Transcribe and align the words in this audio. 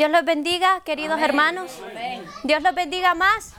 Dios 0.00 0.10
los 0.10 0.24
bendiga, 0.24 0.80
queridos 0.80 1.20
hermanos. 1.20 1.78
Dios 2.44 2.62
los 2.62 2.74
bendiga 2.74 3.12
más. 3.12 3.52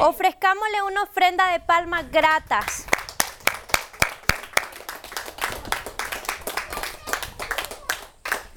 Ofrezcámosle 0.00 0.82
una 0.82 1.04
ofrenda 1.04 1.50
de 1.50 1.60
palmas 1.60 2.10
gratas. 2.10 2.84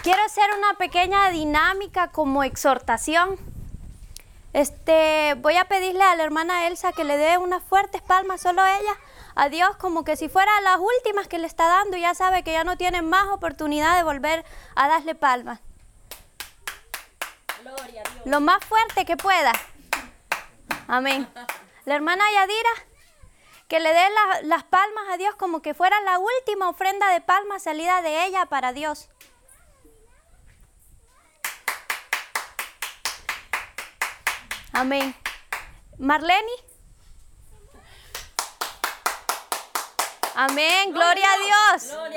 Quiero 0.04 0.21
hacer 0.25 0.43
una 0.57 0.73
pequeña 0.73 1.29
dinámica 1.29 2.12
como 2.12 2.43
exhortación. 2.43 3.38
Este, 4.52 5.36
voy 5.36 5.55
a 5.55 5.70
pedirle 5.70 6.04
a 6.04 6.18
la 6.18 6.23
hermana 6.25 6.68
Elsa 6.68 6.91
que 6.91 7.05
le 7.05 7.16
dé 7.16 7.38
unas 7.38 7.63
fuertes 7.63 8.02
palmas, 8.02 8.41
solo 8.41 8.61
ella, 8.66 8.97
a 9.36 9.47
Dios, 9.47 9.77
como 9.77 10.04
que 10.04 10.18
si 10.18 10.27
fuera 10.27 10.52
las 10.59 10.79
últimas 10.79 11.29
que 11.29 11.39
le 11.39 11.47
está 11.47 11.66
dando, 11.66 11.95
y 11.95 12.02
ya 12.02 12.13
sabe 12.13 12.43
que 12.43 12.52
ya 12.52 12.66
no 12.66 12.75
tiene 12.75 13.02
más 13.02 13.29
oportunidad 13.29 13.95
de 13.95 14.04
volver 14.04 14.43
a 14.75 14.89
darle 14.89 15.16
palmas. 15.16 15.61
Lo 18.26 18.39
más 18.39 18.64
fuerte 18.66 19.05
que 19.05 19.18
pueda. 19.18 19.52
Amén. 20.88 21.27
La 21.86 21.95
hermana 21.95 22.23
Yadira, 22.32 22.70
que 23.68 23.80
le 23.80 23.94
dé 23.94 24.08
las 24.44 24.63
palmas 24.63 25.05
a 25.12 25.18
Dios 25.18 25.36
como 25.36 25.62
que 25.62 25.73
fuera 25.73 25.99
la 26.02 26.20
última 26.20 26.70
ofrenda 26.70 27.09
de 27.09 27.22
palmas 27.22 27.63
salida 27.63 28.02
de 28.02 28.26
ella 28.26 28.46
para 28.48 28.73
Dios. 28.73 29.09
Amén. 34.73 35.16
Marlene. 35.98 36.52
Amén, 40.38 40.91
gloria 40.91 41.26
a 41.32 41.38
Dios. 41.38 41.91
Gloria 41.94 42.05
a 42.05 42.10
Dios. 42.10 42.15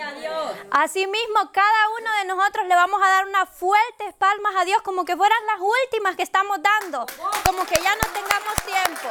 Asimismo, 0.80 1.50
cada 1.52 1.88
uno 1.98 2.12
de 2.18 2.24
nosotros 2.26 2.64
le 2.68 2.74
vamos 2.76 3.02
a 3.02 3.08
dar 3.08 3.26
unas 3.26 3.48
fuertes 3.48 4.14
palmas 4.14 4.54
a 4.56 4.64
Dios, 4.64 4.80
como 4.82 5.04
que 5.04 5.16
fueran 5.16 5.44
las 5.46 5.58
últimas 5.58 6.14
que 6.14 6.22
estamos 6.22 6.58
dando, 6.62 7.04
como 7.44 7.66
que 7.66 7.82
ya 7.82 7.96
no 7.96 8.02
tengamos 8.12 8.54
tiempo. 8.64 9.08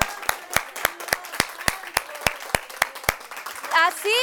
Así, 3.86 4.16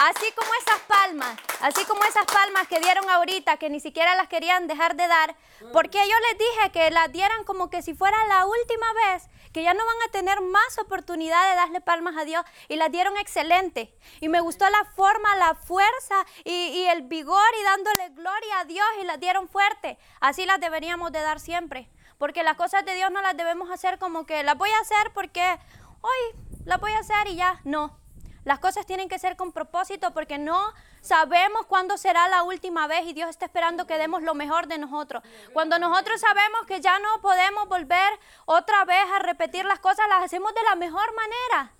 así 0.00 0.32
como 0.32 0.52
esas 0.54 0.80
palmas, 0.80 1.38
así 1.62 1.82
como 1.86 2.04
esas 2.04 2.26
palmas 2.26 2.68
que 2.68 2.80
dieron 2.80 3.08
ahorita, 3.08 3.56
que 3.56 3.70
ni 3.70 3.80
siquiera 3.80 4.14
las 4.16 4.28
querían 4.28 4.66
dejar 4.66 4.96
de 4.96 5.08
dar, 5.08 5.34
porque 5.72 5.96
yo 5.96 6.14
les 6.28 6.38
dije 6.38 6.72
que 6.72 6.90
las 6.90 7.10
dieran 7.10 7.44
como 7.44 7.70
que 7.70 7.80
si 7.80 7.94
fuera 7.94 8.22
la 8.26 8.44
última 8.44 8.92
vez, 9.06 9.30
que 9.52 9.62
ya 9.62 9.74
no 9.74 9.84
van 9.84 10.08
a 10.08 10.12
tener 10.12 10.40
más 10.40 10.78
oportunidad 10.78 11.50
de 11.50 11.56
darle 11.56 11.80
palmas 11.80 12.16
a 12.16 12.24
Dios, 12.24 12.44
y 12.68 12.76
las 12.76 12.90
dieron 12.90 13.16
excelente. 13.16 13.94
Y 14.20 14.28
me 14.28 14.40
gustó 14.40 14.68
la 14.68 14.84
forma, 14.96 15.36
la 15.36 15.54
fuerza 15.54 16.24
y, 16.44 16.84
el 16.86 17.02
vigor 17.02 17.50
y 17.60 17.64
dándole 17.64 18.08
gloria 18.10 18.60
a 18.60 18.64
Dios 18.64 18.86
y 19.00 19.04
las 19.04 19.20
dieron 19.20 19.48
fuerte. 19.48 19.98
Así 20.20 20.44
las 20.46 20.60
deberíamos 20.60 21.12
de 21.12 21.20
dar 21.20 21.40
siempre, 21.40 21.88
porque 22.18 22.42
las 22.42 22.56
cosas 22.56 22.84
de 22.84 22.94
Dios 22.94 23.10
no 23.10 23.22
las 23.22 23.36
debemos 23.36 23.70
hacer 23.70 23.98
como 23.98 24.26
que 24.26 24.42
las 24.42 24.56
voy 24.56 24.70
a 24.70 24.80
hacer 24.80 25.12
porque 25.14 25.58
hoy 26.00 26.40
las 26.64 26.80
voy 26.80 26.92
a 26.92 26.98
hacer 26.98 27.28
y 27.28 27.36
ya, 27.36 27.60
no. 27.64 27.98
Las 28.44 28.58
cosas 28.58 28.86
tienen 28.86 29.08
que 29.08 29.18
ser 29.18 29.36
con 29.36 29.52
propósito 29.52 30.12
porque 30.12 30.38
no 30.38 30.72
sabemos 31.02 31.66
cuándo 31.66 31.98
será 31.98 32.28
la 32.28 32.44
última 32.44 32.86
vez 32.86 33.04
y 33.04 33.12
Dios 33.12 33.28
está 33.28 33.44
esperando 33.44 33.86
que 33.86 33.98
demos 33.98 34.22
lo 34.22 34.34
mejor 34.34 34.68
de 34.68 34.78
nosotros. 34.78 35.22
Cuando 35.52 35.78
nosotros 35.78 36.20
sabemos 36.20 36.62
que 36.66 36.80
ya 36.80 36.98
no 36.98 37.20
podemos 37.20 37.68
volver 37.68 38.18
otra 38.46 38.86
vez 38.86 39.04
a 39.14 39.18
repetir 39.18 39.66
las 39.66 39.80
cosas, 39.80 40.08
las 40.08 40.24
hacemos 40.24 40.54
de 40.54 40.62
la 40.62 40.76
mejor 40.76 41.14
manera. 41.14 41.74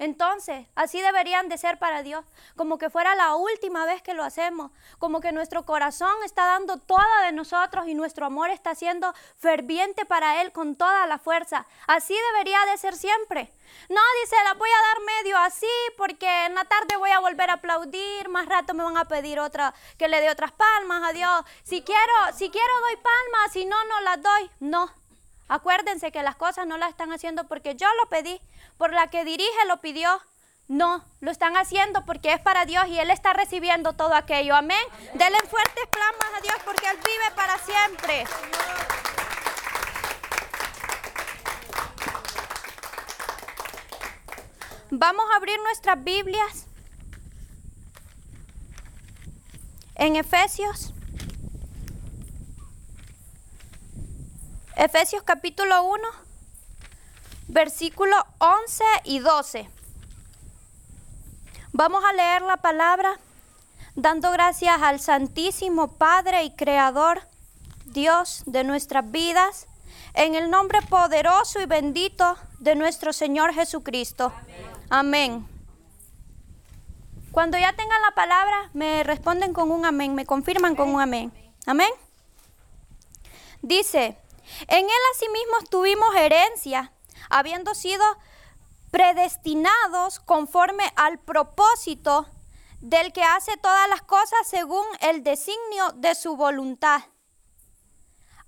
Entonces, 0.00 0.66
así 0.76 0.98
deberían 1.02 1.50
de 1.50 1.58
ser 1.58 1.78
para 1.78 2.02
Dios, 2.02 2.24
como 2.56 2.78
que 2.78 2.88
fuera 2.88 3.14
la 3.16 3.34
última 3.34 3.84
vez 3.84 4.00
que 4.00 4.14
lo 4.14 4.24
hacemos, 4.24 4.70
como 4.98 5.20
que 5.20 5.30
nuestro 5.30 5.66
corazón 5.66 6.14
está 6.24 6.46
dando 6.46 6.78
toda 6.78 7.26
de 7.26 7.32
nosotros 7.32 7.86
y 7.86 7.92
nuestro 7.92 8.24
amor 8.24 8.48
está 8.48 8.74
siendo 8.74 9.12
ferviente 9.36 10.06
para 10.06 10.40
Él 10.40 10.52
con 10.52 10.74
toda 10.74 11.06
la 11.06 11.18
fuerza. 11.18 11.66
Así 11.86 12.16
debería 12.32 12.64
de 12.64 12.78
ser 12.78 12.96
siempre. 12.96 13.52
No, 13.90 14.00
dice, 14.22 14.36
la 14.42 14.54
voy 14.54 14.70
a 14.70 14.88
dar 14.88 15.18
medio 15.18 15.36
así 15.36 15.66
porque 15.98 16.46
en 16.46 16.54
la 16.54 16.64
tarde 16.64 16.96
voy 16.96 17.10
a 17.10 17.20
volver 17.20 17.50
a 17.50 17.54
aplaudir, 17.54 18.30
más 18.30 18.46
rato 18.46 18.72
me 18.72 18.82
van 18.82 18.96
a 18.96 19.04
pedir 19.04 19.38
otra, 19.38 19.74
que 19.98 20.08
le 20.08 20.22
dé 20.22 20.30
otras 20.30 20.52
palmas 20.52 21.10
a 21.10 21.12
Dios. 21.12 21.44
Si 21.62 21.82
quiero, 21.82 22.14
si 22.34 22.48
quiero 22.48 22.80
doy 22.80 22.96
palmas, 22.96 23.52
si 23.52 23.66
no, 23.66 23.76
no 23.84 24.00
las 24.00 24.22
doy. 24.22 24.50
No, 24.60 24.90
Acuérdense 25.50 26.12
que 26.12 26.22
las 26.22 26.36
cosas 26.36 26.64
no 26.64 26.78
las 26.78 26.90
están 26.90 27.12
haciendo 27.12 27.48
porque 27.48 27.74
yo 27.74 27.88
lo 28.00 28.08
pedí, 28.08 28.40
por 28.80 28.94
la 28.94 29.08
que 29.08 29.26
dirige 29.26 29.66
lo 29.68 29.82
pidió. 29.82 30.08
No, 30.66 31.04
lo 31.20 31.30
están 31.30 31.54
haciendo 31.58 32.06
porque 32.06 32.32
es 32.32 32.40
para 32.40 32.64
Dios 32.64 32.86
y 32.88 32.98
Él 32.98 33.10
está 33.10 33.34
recibiendo 33.34 33.92
todo 33.92 34.14
aquello. 34.14 34.56
Amén. 34.56 34.82
Denle 35.12 35.38
fuertes 35.50 35.84
palmas 35.90 36.38
a 36.38 36.40
Dios 36.40 36.54
porque 36.64 36.88
Él 36.88 36.96
vive 36.96 37.30
para 37.36 37.58
siempre. 37.58 38.24
Vamos 44.90 45.26
a 45.30 45.36
abrir 45.36 45.58
nuestras 45.60 46.02
Biblias 46.02 46.66
en 49.96 50.16
Efesios. 50.16 50.94
Efesios 54.74 55.22
capítulo 55.22 55.82
1, 55.82 56.29
versículo 57.50 58.14
11 58.38 58.84
y 59.04 59.18
12. 59.18 59.68
Vamos 61.72 62.02
a 62.04 62.12
leer 62.12 62.42
la 62.42 62.56
palabra 62.58 63.18
dando 63.96 64.30
gracias 64.30 64.80
al 64.80 65.00
Santísimo 65.00 65.88
Padre 65.96 66.44
y 66.44 66.54
Creador, 66.54 67.22
Dios 67.86 68.44
de 68.46 68.62
nuestras 68.62 69.10
vidas, 69.10 69.66
en 70.14 70.34
el 70.34 70.50
nombre 70.50 70.80
poderoso 70.82 71.60
y 71.60 71.66
bendito 71.66 72.36
de 72.60 72.76
nuestro 72.76 73.12
Señor 73.12 73.52
Jesucristo. 73.52 74.32
Amén. 74.88 75.46
Cuando 77.32 77.58
ya 77.58 77.72
tengan 77.72 78.02
la 78.02 78.12
palabra, 78.12 78.70
me 78.74 79.02
responden 79.02 79.52
con 79.52 79.70
un 79.70 79.84
amén, 79.84 80.14
me 80.14 80.26
confirman 80.26 80.76
con 80.76 80.88
un 80.88 81.00
amén. 81.00 81.32
Amén. 81.66 81.90
Dice, 83.62 84.16
en 84.68 84.84
él 84.84 85.02
asimismo 85.14 85.68
tuvimos 85.68 86.14
herencia, 86.16 86.92
habiendo 87.30 87.74
sido 87.74 88.04
predestinados 88.90 90.20
conforme 90.20 90.84
al 90.96 91.18
propósito 91.18 92.26
del 92.80 93.12
que 93.12 93.22
hace 93.22 93.56
todas 93.56 93.88
las 93.88 94.02
cosas 94.02 94.46
según 94.46 94.86
el 95.00 95.22
designio 95.22 95.92
de 95.94 96.14
su 96.14 96.36
voluntad, 96.36 97.02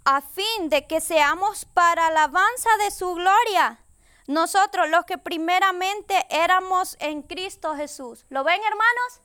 a 0.05 0.21
fin 0.21 0.69
de 0.69 0.87
que 0.87 1.01
seamos 1.01 1.65
para 1.67 2.09
alabanza 2.09 2.71
de 2.85 2.91
su 2.91 3.15
gloria, 3.15 3.79
nosotros 4.27 4.89
los 4.89 5.05
que 5.05 5.19
primeramente 5.19 6.27
éramos 6.31 6.97
en 7.01 7.23
Cristo 7.23 7.75
Jesús. 7.77 8.25
¿Lo 8.29 8.45
ven 8.45 8.61
hermanos? 8.63 9.21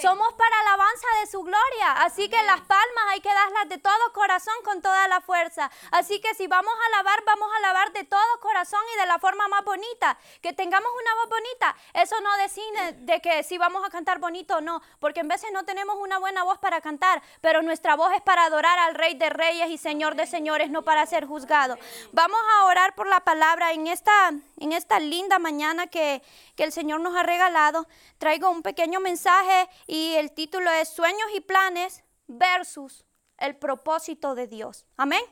Somos 0.00 0.32
para 0.34 0.60
alabanza 0.60 1.06
de 1.20 1.26
su 1.26 1.42
gloria. 1.42 1.92
Así 2.02 2.28
que 2.28 2.42
las 2.42 2.60
palmas 2.60 3.04
hay 3.10 3.20
que 3.20 3.32
darlas 3.32 3.68
de 3.68 3.78
todo 3.78 4.12
corazón 4.12 4.54
con 4.64 4.80
toda 4.82 5.08
la 5.08 5.20
fuerza. 5.20 5.70
Así 5.90 6.20
que 6.20 6.34
si 6.34 6.46
vamos 6.46 6.72
a 6.72 6.86
alabar, 6.86 7.22
vamos 7.24 7.48
a 7.52 7.56
alabar 7.58 7.92
de 7.92 8.04
todo 8.04 8.40
corazón 8.40 8.80
y 8.94 9.00
de 9.00 9.06
la 9.06 9.18
forma 9.18 9.48
más 9.48 9.64
bonita. 9.64 10.18
Que 10.40 10.52
tengamos 10.52 10.90
una 11.00 11.14
voz 11.14 11.28
bonita. 11.28 11.76
Eso 11.94 12.20
no 12.20 12.36
define 12.38 12.92
de 13.04 13.20
que 13.20 13.42
si 13.42 13.58
vamos 13.58 13.84
a 13.84 13.90
cantar 13.90 14.18
bonito 14.18 14.56
o 14.56 14.60
no. 14.60 14.82
Porque 15.00 15.20
en 15.20 15.28
veces 15.28 15.50
no 15.52 15.64
tenemos 15.64 15.96
una 15.98 16.18
buena 16.18 16.44
voz 16.44 16.58
para 16.58 16.80
cantar. 16.80 17.22
Pero 17.40 17.62
nuestra 17.62 17.96
voz 17.96 18.12
es 18.14 18.22
para 18.22 18.44
adorar 18.44 18.78
al 18.78 18.94
Rey 18.94 19.14
de 19.14 19.30
Reyes 19.30 19.70
y 19.70 19.78
Señor 19.78 20.14
de 20.14 20.26
Señores, 20.26 20.70
no 20.70 20.82
para 20.82 21.06
ser 21.06 21.26
juzgado. 21.26 21.78
Vamos 22.12 22.40
a 22.54 22.64
orar 22.64 22.94
por 22.94 23.06
la 23.06 23.20
palabra 23.20 23.72
en 23.72 23.86
esta, 23.86 24.32
en 24.58 24.72
esta 24.72 24.98
linda 25.00 25.38
mañana 25.38 25.86
que, 25.86 26.22
que 26.56 26.64
el 26.64 26.72
Señor 26.72 27.00
nos 27.00 27.16
ha 27.16 27.22
regalado. 27.22 27.86
Traigo 28.18 28.50
un 28.50 28.62
pequeño 28.62 29.00
mensaje 29.00 29.61
y 29.86 30.14
el 30.14 30.32
título 30.32 30.70
es 30.70 30.88
Sueños 30.88 31.28
y 31.34 31.40
planes 31.40 32.04
versus 32.26 33.04
el 33.38 33.56
propósito 33.56 34.34
de 34.34 34.46
Dios. 34.46 34.86
Amén. 34.96 35.22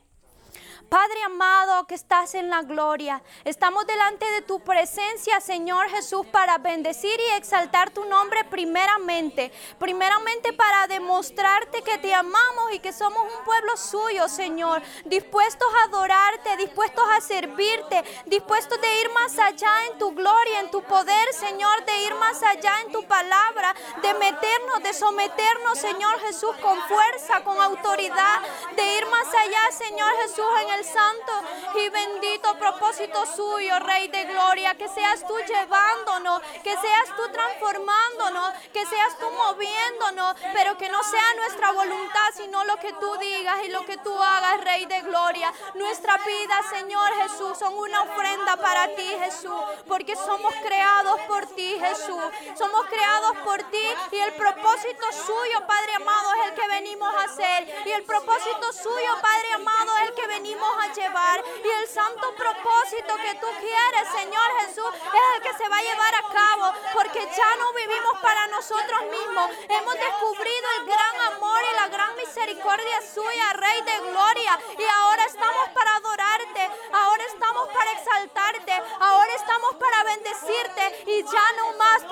Padre 0.88 1.23
amado 1.23 1.87
que 1.87 1.94
estás 1.94 2.35
en 2.35 2.50
la 2.50 2.62
gloria, 2.62 3.23
estamos 3.44 3.87
delante 3.87 4.29
de 4.32 4.43
tu 4.43 4.61
presencia, 4.61 5.41
Señor 5.41 5.88
Jesús, 5.88 6.26
para 6.26 6.58
bendecir 6.58 7.19
y 7.29 7.37
exaltar 7.37 7.91
tu 7.91 8.05
nombre 8.06 8.44
primeramente. 8.44 9.52
Primeramente 9.79 10.52
para 10.52 10.88
demostrarte 10.88 11.82
que 11.82 11.99
te 11.99 12.12
amamos 12.12 12.73
y 12.73 12.81
que 12.81 12.93
somos 12.93 13.23
un 13.23 13.44
pueblo 13.44 13.76
suyo, 13.76 14.29
Señor, 14.29 14.82
dispuestos 15.05 15.69
a 15.81 15.85
adorarte, 15.85 16.56
dispuestos 16.56 17.05
a 17.17 17.20
servirte, 17.20 18.03
dispuestos 18.26 18.81
de 18.81 19.00
ir 19.00 19.11
más 19.12 19.38
allá 19.38 19.73
en 19.91 19.99
tu 19.99 20.12
gloria, 20.12 20.61
en 20.61 20.70
tu 20.70 20.82
poder, 20.82 21.32
Señor, 21.35 21.85
de 21.85 22.05
ir 22.05 22.14
más 22.17 22.43
allá 22.43 22.81
en 22.85 22.93
tu 22.93 23.05
palabra, 23.05 23.75
de 24.03 24.14
meternos, 24.14 24.82
de 24.82 24.93
someternos, 24.93 25.79
Señor 25.79 26.19
Jesús, 26.20 26.56
con 26.61 26.81
fuerza, 26.88 27.44
con 27.44 27.61
autoridad, 27.61 28.41
de 28.75 28.99
ir 28.99 29.06
más 29.06 29.29
allá, 29.29 29.70
Señor 29.70 30.11
Jesús, 30.23 30.40
en 30.61 30.71
el 30.79 30.85
santo 30.85 31.33
y 31.75 31.89
bendito 31.89 32.59
propósito 32.59 33.25
suyo, 33.27 33.79
Rey 33.81 34.09
de 34.09 34.25
Gloria. 34.25 34.75
Que 34.75 34.89
seas 34.89 35.27
tú 35.27 35.35
llevándonos, 35.47 36.41
que 36.63 36.77
seas 36.77 37.17
tú 37.17 37.31
transformándonos, 37.33 38.55
que 38.73 38.85
seas 38.87 39.19
tú 39.19 39.31
moviéndonos, 39.31 40.37
pero 40.53 40.77
que 40.77 40.89
no 40.89 41.03
sea 41.03 41.35
nuestra 41.37 41.73
voluntad, 41.73 42.29
sino 42.35 42.65
lo 42.65 42.77
que 42.77 42.93
tú 42.95 43.17
digas 43.19 43.59
y 43.65 43.69
lo 43.69 43.85
que 43.85 43.97
tú 43.99 44.13
hagas, 44.23 44.61
Rey 44.63 44.87
de 44.87 45.03
Gloria. 45.03 45.53
Nuestra 45.75 46.17
vida, 46.19 46.55
Señor 46.71 47.13
Jesús, 47.23 47.59
son 47.59 47.77
una 47.77 48.03
ofrenda 48.03 48.57
para 48.57 48.89
ti, 48.95 49.09
Jesús, 49.25 49.61
porque 49.87 50.17
somos 50.17 50.55
creados 50.63 51.21
por 51.23 51.47
ti, 51.55 51.77
Jesús. 51.79 52.23
Somos 52.57 52.87
creados 52.87 53.37
por 53.45 53.63
ti 53.65 53.87
y 54.13 54.19
el 54.19 54.33
propósito 54.35 55.07
suyo, 55.13 55.67
Padre 55.67 55.95
amado, 55.97 56.35
es 56.35 56.49
el 56.49 56.55
que 56.55 56.69
venimos 56.69 57.15
a 57.15 57.25
hacer. 57.25 57.83
Y 57.87 57.91
el 57.93 58.05
propósito 58.05 58.73
suyo, 58.73 59.19
Padre 59.21 59.53
amado, 59.55 59.97
es 59.99 60.09
el 60.09 60.15
que 60.15 60.27
venimos 60.31 60.71
a 60.79 60.93
llevar. 60.94 61.44
Y 61.65 61.69
el 61.82 61.88
santo 61.88 62.35
propósito 62.37 63.17
que 63.17 63.35
tú 63.43 63.49
quieres, 63.59 64.05
Señor 64.15 64.49
Jesús, 64.61 64.91
es 64.94 65.25
el 65.35 65.43
que 65.43 65.55
se 65.59 65.69
va 65.69 65.77
a 65.77 65.82
llevar 65.82 66.15
a 66.15 66.25
cabo, 66.31 66.67
porque 66.94 67.21
ya 67.37 67.50
no 67.56 67.73
vivimos 67.73 68.15
para 68.23 68.47
nosotros 68.49 69.00
mismos. 69.11 69.50
Hemos 69.69 69.94
descubrido 69.94 70.67
el 70.79 70.87
gran 70.87 71.17
amor 71.32 71.61
y 71.71 71.75
la 71.75 71.88
gran 71.88 72.15
misericordia 72.17 72.99
suya, 73.03 73.53
Rey 73.55 73.82
de 73.82 73.99
Gloria. 74.11 74.59
Y 74.79 74.85
ahora 74.85 75.25
estamos 75.25 75.69
para 75.75 75.97
adorarte, 75.97 76.71
ahora 76.93 77.25
estamos 77.25 77.69
para 77.69 77.93
exaltarte, 77.93 78.75
ahora 79.00 79.32
estamos 79.35 79.75
para 79.75 80.05
bendecirte 80.05 81.05
y 81.06 81.23
ya 81.25 81.47
no 81.59 81.73
más 81.77 82.05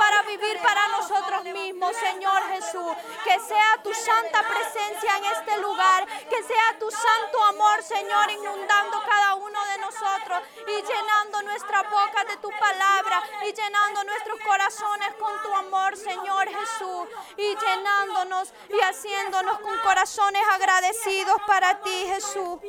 para 0.68 0.86
nosotros 0.88 1.44
mismos, 1.44 1.96
Señor 1.96 2.42
Jesús. 2.52 2.92
Que 3.24 3.40
sea 3.40 3.80
tu 3.82 3.92
santa 3.94 4.42
presencia 4.42 5.16
en 5.16 5.24
este 5.24 5.58
lugar, 5.58 6.06
que 6.28 6.42
sea 6.42 6.78
tu 6.78 6.90
santo 6.90 7.42
amor, 7.44 7.82
Señor, 7.82 8.30
inundando 8.30 9.02
cada 9.08 9.34
uno 9.36 9.58
de 9.72 9.78
nosotros 9.78 10.42
y 10.66 10.82
llenando 10.82 11.42
nuestra 11.42 11.82
boca 11.84 12.24
de 12.28 12.36
tu 12.36 12.50
palabra 12.50 13.22
y 13.46 13.52
llenando 13.54 14.04
nuestros 14.04 14.38
corazones 14.40 15.08
con 15.18 15.42
tu 15.42 15.54
amor, 15.54 15.96
Señor 15.96 16.48
Jesús, 16.48 17.08
y 17.38 17.56
llenándonos 17.56 18.52
y 18.68 18.80
haciéndonos 18.80 19.60
con 19.60 19.78
corazones 19.78 20.42
agradecidos 20.52 21.40
para 21.46 21.80
ti, 21.80 22.06
Jesús. 22.08 22.60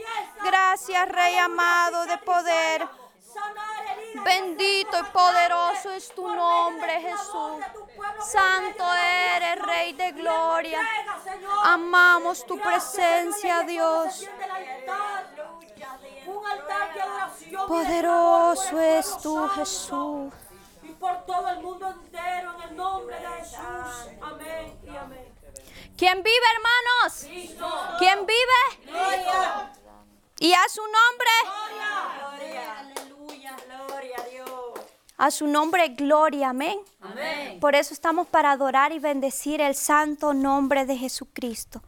Gracias, 0.42 1.10
Rey 1.10 1.38
amado 1.38 2.06
de 2.06 2.18
poder. 2.19 2.99
Bendito 4.24 5.00
y 5.00 5.03
poderoso 5.12 5.91
es 5.91 6.13
tu 6.13 6.27
nombre, 6.27 7.01
Jesús. 7.01 7.63
Santo 8.21 8.83
eres, 8.94 9.62
Rey 9.65 9.94
de 9.94 10.12
gloria. 10.12 10.81
Amamos 11.63 12.45
tu 12.45 12.59
presencia, 12.59 13.63
Dios. 13.63 14.27
Poderoso 17.68 18.80
es 18.80 19.18
tu 19.19 19.47
Jesús. 19.50 20.33
Y 20.83 20.89
por 20.94 21.25
todo 21.25 21.47
el 21.50 21.59
mundo 21.62 21.88
entero, 21.88 22.56
en 22.56 22.69
el 22.69 22.75
nombre 22.75 23.19
de 23.19 23.27
Jesús. 23.27 23.57
Amén 24.21 24.80
y 24.83 24.95
amén. 24.95 25.39
¿Quién 25.97 26.24
vive, 26.24 26.45
hermanos? 26.56 27.25
¿Quién 27.97 28.25
vive? 28.25 28.62
Y 30.39 30.53
a 30.53 30.69
su 30.69 30.81
nombre. 30.81 31.30
Aleluya, 32.80 33.56
gloria 33.68 34.15
a 34.18 34.24
Dios. 34.24 34.80
A 35.21 35.31
su 35.31 35.48
nombre, 35.48 35.89
gloria, 35.89 36.50
amén. 36.51 36.80
Por 37.60 37.75
eso 37.75 37.94
estamos 37.94 38.25
para 38.27 38.51
adorar 38.51 38.94
y 38.94 39.00
bendecir 39.00 39.60
el 39.60 39.75
santo 39.75 40.33
nombre 40.33 40.86
de 40.86 40.95
Jesucristo. 40.98 41.81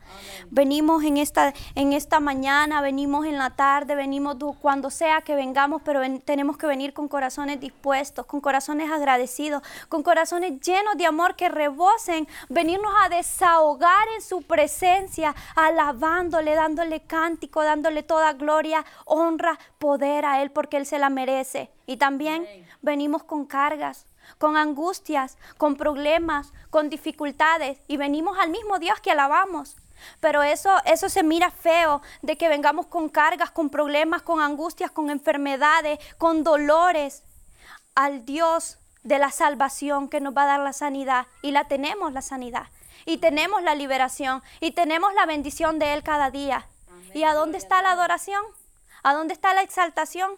Venimos 0.49 1.01
en 1.05 1.15
esta, 1.15 1.53
en 1.75 1.93
esta 1.93 2.19
mañana, 2.19 2.81
venimos 2.81 3.25
en 3.25 3.37
la 3.37 3.51
tarde, 3.51 3.95
venimos 3.95 4.35
cuando 4.61 4.89
sea 4.89 5.21
que 5.21 5.35
vengamos, 5.35 5.81
pero 5.83 6.01
ven- 6.01 6.19
tenemos 6.19 6.57
que 6.57 6.67
venir 6.67 6.93
con 6.93 7.07
corazones 7.07 7.59
dispuestos, 7.61 8.25
con 8.25 8.41
corazones 8.41 8.91
agradecidos, 8.91 9.63
con 9.87 10.03
corazones 10.03 10.59
llenos 10.59 10.97
de 10.97 11.05
amor 11.05 11.35
que 11.37 11.47
rebosen, 11.47 12.27
venirnos 12.49 12.91
a 13.01 13.07
desahogar 13.07 14.07
en 14.15 14.21
su 14.21 14.41
presencia, 14.41 15.33
alabándole, 15.55 16.53
dándole 16.53 16.99
cántico, 17.01 17.63
dándole 17.63 18.03
toda 18.03 18.33
gloria, 18.33 18.85
honra, 19.05 19.57
poder 19.79 20.25
a 20.25 20.41
Él, 20.41 20.51
porque 20.51 20.75
Él 20.77 20.85
se 20.85 20.99
la 20.99 21.09
merece. 21.09 21.69
Y 21.87 21.97
también 21.97 22.45
venimos 22.81 23.23
con 23.23 23.45
cargas, 23.45 24.05
con 24.37 24.57
angustias, 24.57 25.37
con 25.57 25.75
problemas, 25.75 26.53
con 26.69 26.89
dificultades 26.89 27.79
y 27.87 27.97
venimos 27.97 28.37
al 28.39 28.49
mismo 28.49 28.79
Dios 28.79 28.99
que 28.99 29.11
alabamos. 29.11 29.75
Pero 30.19 30.41
eso, 30.43 30.71
eso 30.85 31.09
se 31.09 31.23
mira 31.23 31.51
feo 31.51 32.01
de 32.21 32.37
que 32.37 32.49
vengamos 32.49 32.87
con 32.87 33.09
cargas, 33.09 33.51
con 33.51 33.69
problemas, 33.69 34.21
con 34.23 34.41
angustias, 34.41 34.91
con 34.91 35.09
enfermedades, 35.09 35.99
con 36.17 36.43
dolores 36.43 37.23
al 37.95 38.25
Dios 38.25 38.79
de 39.03 39.19
la 39.19 39.31
salvación 39.31 40.09
que 40.09 40.21
nos 40.21 40.35
va 40.35 40.43
a 40.43 40.47
dar 40.47 40.59
la 40.59 40.73
sanidad. 40.73 41.27
Y 41.41 41.51
la 41.51 41.67
tenemos 41.67 42.13
la 42.13 42.21
sanidad. 42.21 42.67
Y 43.05 43.17
tenemos 43.17 43.61
la 43.63 43.75
liberación. 43.75 44.41
Y 44.59 44.71
tenemos 44.71 45.13
la 45.13 45.25
bendición 45.25 45.79
de 45.79 45.93
Él 45.93 46.03
cada 46.03 46.31
día. 46.31 46.67
¿Y 47.13 47.23
a 47.23 47.33
dónde 47.33 47.57
está 47.57 47.81
la 47.81 47.91
adoración? 47.91 48.43
¿A 49.03 49.13
dónde 49.13 49.33
está 49.33 49.53
la 49.53 49.63
exaltación? 49.63 50.31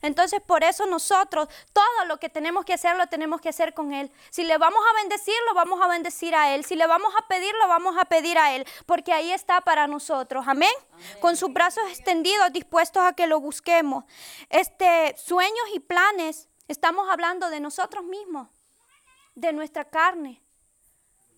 Entonces 0.00 0.40
por 0.40 0.64
eso 0.64 0.86
nosotros 0.86 1.48
todo 1.72 2.04
lo 2.06 2.18
que 2.18 2.28
tenemos 2.28 2.64
que 2.64 2.74
hacer 2.74 2.96
lo 2.96 3.06
tenemos 3.06 3.40
que 3.40 3.48
hacer 3.48 3.74
con 3.74 3.92
Él. 3.92 4.10
Si 4.30 4.44
le 4.44 4.58
vamos 4.58 4.80
a 4.90 5.02
bendecir, 5.02 5.34
lo 5.48 5.54
vamos 5.54 5.80
a 5.82 5.88
bendecir 5.88 6.34
a 6.34 6.54
Él. 6.54 6.64
Si 6.64 6.76
le 6.76 6.86
vamos 6.86 7.12
a 7.18 7.26
pedir, 7.28 7.54
lo 7.60 7.68
vamos 7.68 7.96
a 7.98 8.04
pedir 8.04 8.38
a 8.38 8.54
Él. 8.54 8.66
Porque 8.86 9.12
ahí 9.12 9.32
está 9.32 9.60
para 9.60 9.86
nosotros. 9.86 10.44
Amén. 10.46 10.72
Con 11.20 11.36
sus 11.36 11.52
brazos 11.52 11.84
extendidos, 11.88 12.52
dispuestos 12.52 13.02
a 13.02 13.12
que 13.12 13.26
lo 13.26 13.40
busquemos. 13.40 14.04
Este, 14.48 15.14
sueños 15.16 15.64
y 15.74 15.80
planes, 15.80 16.48
estamos 16.68 17.08
hablando 17.10 17.50
de 17.50 17.60
nosotros 17.60 18.04
mismos, 18.04 18.48
de 19.34 19.52
nuestra 19.52 19.84
carne, 19.84 20.42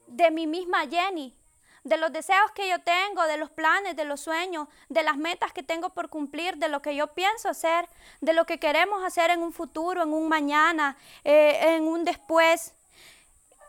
de 0.07 0.31
mi 0.31 0.47
misma 0.47 0.87
Jenny, 0.87 1.37
de 1.85 1.99
los 1.99 2.13
deseos 2.13 2.51
que 2.53 2.69
yo 2.69 2.81
tengo, 2.81 3.23
de 3.25 3.37
los 3.37 3.51
planes, 3.51 3.95
de 3.95 4.07
los 4.07 4.21
sueños, 4.21 4.69
de 4.89 5.03
las 5.03 5.19
metas 5.19 5.53
que 5.53 5.63
tengo 5.63 5.91
por 5.91 6.09
cumplir, 6.09 6.57
de 6.57 6.69
lo 6.69 6.81
que 6.81 6.97
yo 6.97 7.09
pienso 7.09 7.51
hacer, 7.51 7.89
de 8.23 8.33
lo 8.33 8.47
que 8.47 8.59
queremos 8.59 9.05
hacer 9.05 9.31
en 9.31 9.43
un 9.43 9.53
futuro, 9.53 10.03
en 10.03 10.13
un 10.13 10.29
mañana, 10.29 10.97
eh, 11.25 11.77
en 11.77 11.87
un 11.87 12.05
después. 12.05 12.75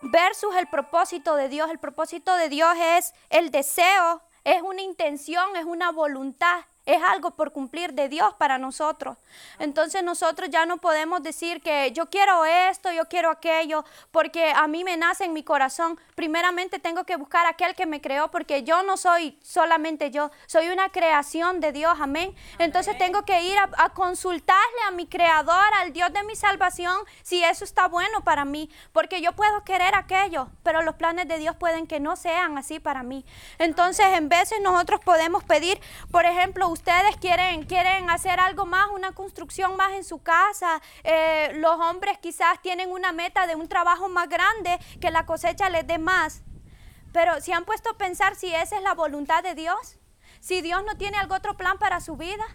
Versus 0.02 0.56
el 0.56 0.68
propósito 0.68 1.36
de 1.36 1.50
Dios. 1.50 1.70
El 1.70 1.80
propósito 1.80 2.36
de 2.36 2.48
Dios 2.48 2.74
es 2.80 3.14
el 3.30 3.52
deseo, 3.52 4.22
es 4.44 4.62
una 4.62 4.82
intención, 4.82 5.56
es 5.56 5.66
una 5.66 5.92
voluntad, 5.92 6.64
es 6.86 7.02
algo 7.02 7.32
por 7.32 7.52
cumplir 7.52 7.94
de 7.94 8.10
Dios 8.10 8.34
para 8.38 8.58
nosotros. 8.58 9.18
Entonces 9.60 10.04
nosotros 10.04 10.50
ya 10.50 10.66
no 10.66 10.78
podemos 10.78 11.24
decir 11.24 11.62
que 11.62 11.92
yo 11.92 12.10
quiero 12.10 12.46
esto, 12.46 12.92
yo 12.92 13.06
quiero 13.06 13.32
aquello, 13.32 13.84
porque 14.12 14.52
a 14.52 14.68
mí 14.68 14.84
me 14.84 14.98
nace 14.98 15.26
en 15.26 15.34
mi 15.34 15.44
corazón. 15.44 16.00
Primeramente 16.16 16.80
tengo 16.80 17.04
que 17.04 17.16
buscar 17.16 17.46
aquel 17.46 17.76
que 17.76 17.86
me 17.86 18.02
creó, 18.02 18.30
porque 18.30 18.64
yo 18.64 18.84
no 18.84 18.98
soy 18.98 19.38
solamente 19.44 20.12
yo, 20.12 20.32
soy 20.46 20.68
una 20.68 20.90
creación 20.90 21.60
de 21.60 21.72
Dios, 21.72 21.98
amén. 22.00 22.36
Entonces 22.60 22.98
tengo 22.98 23.26
que 23.26 23.42
ir 23.44 23.58
a, 23.58 23.70
a 23.78 23.90
consultarle 23.90 24.82
a 24.88 24.92
mi 24.92 25.08
creador, 25.08 25.74
al 25.80 25.92
Dios 25.92 26.14
de 26.14 26.24
mi 26.24 26.36
salvación, 26.36 26.96
si 27.24 27.44
eso 27.44 27.64
está 27.64 27.88
bueno 27.88 28.22
para 28.24 28.46
mí, 28.46 28.70
porque 28.92 29.22
yo 29.22 29.34
puedo 29.34 29.64
querer 29.64 29.96
aquello, 29.96 30.50
pero 30.64 30.82
los 30.82 30.96
planes 30.96 31.28
de 31.28 31.38
Dios 31.38 31.56
pueden 31.56 31.88
que 31.88 32.00
no 32.00 32.16
sean 32.16 32.58
así 32.58 32.80
para 32.80 33.04
mí. 33.04 33.26
Entonces 33.58 34.06
en 34.14 34.30
veces 34.30 34.60
nosotros 34.62 35.02
podemos 35.04 35.44
pedir, 35.44 35.80
por 36.12 36.26
ejemplo, 36.26 36.68
ustedes 36.76 37.16
quieren, 37.22 37.64
quieren 37.64 38.10
hacer 38.10 38.38
algo 38.40 38.66
más, 38.66 38.90
una 38.94 39.14
construcción 39.14 39.78
más 39.78 39.94
en 39.94 40.04
su 40.04 40.22
casa. 40.22 40.82
Eh, 41.04 41.54
los 41.56 41.80
hombres 41.80 42.18
quizás 42.20 42.62
tienen 42.62 42.92
una 42.92 43.14
meta 43.14 43.48
de 43.48 43.56
un 43.56 43.70
trabajo 43.70 44.10
más 44.10 44.28
grande, 44.28 44.78
que 45.00 45.10
la 45.10 45.26
cosecha 45.26 45.70
les 45.70 45.88
dé 45.88 45.98
más. 45.98 46.44
Pero 47.14 47.40
si 47.40 47.54
han 47.54 47.64
puesto 47.64 47.92
a 47.92 47.98
pensar 47.98 48.36
si 48.36 48.54
esa 48.54 48.76
es 48.76 48.84
la 48.84 48.94
voluntad 48.94 49.42
de 49.42 49.56
Dios, 49.56 49.98
si 50.42 50.62
Dios 50.62 50.84
no 50.86 50.98
tiene 50.98 51.18
algún 51.18 51.38
otro 51.38 51.56
plan 51.56 51.78
para 51.80 52.02
su 52.02 52.18
vida. 52.18 52.46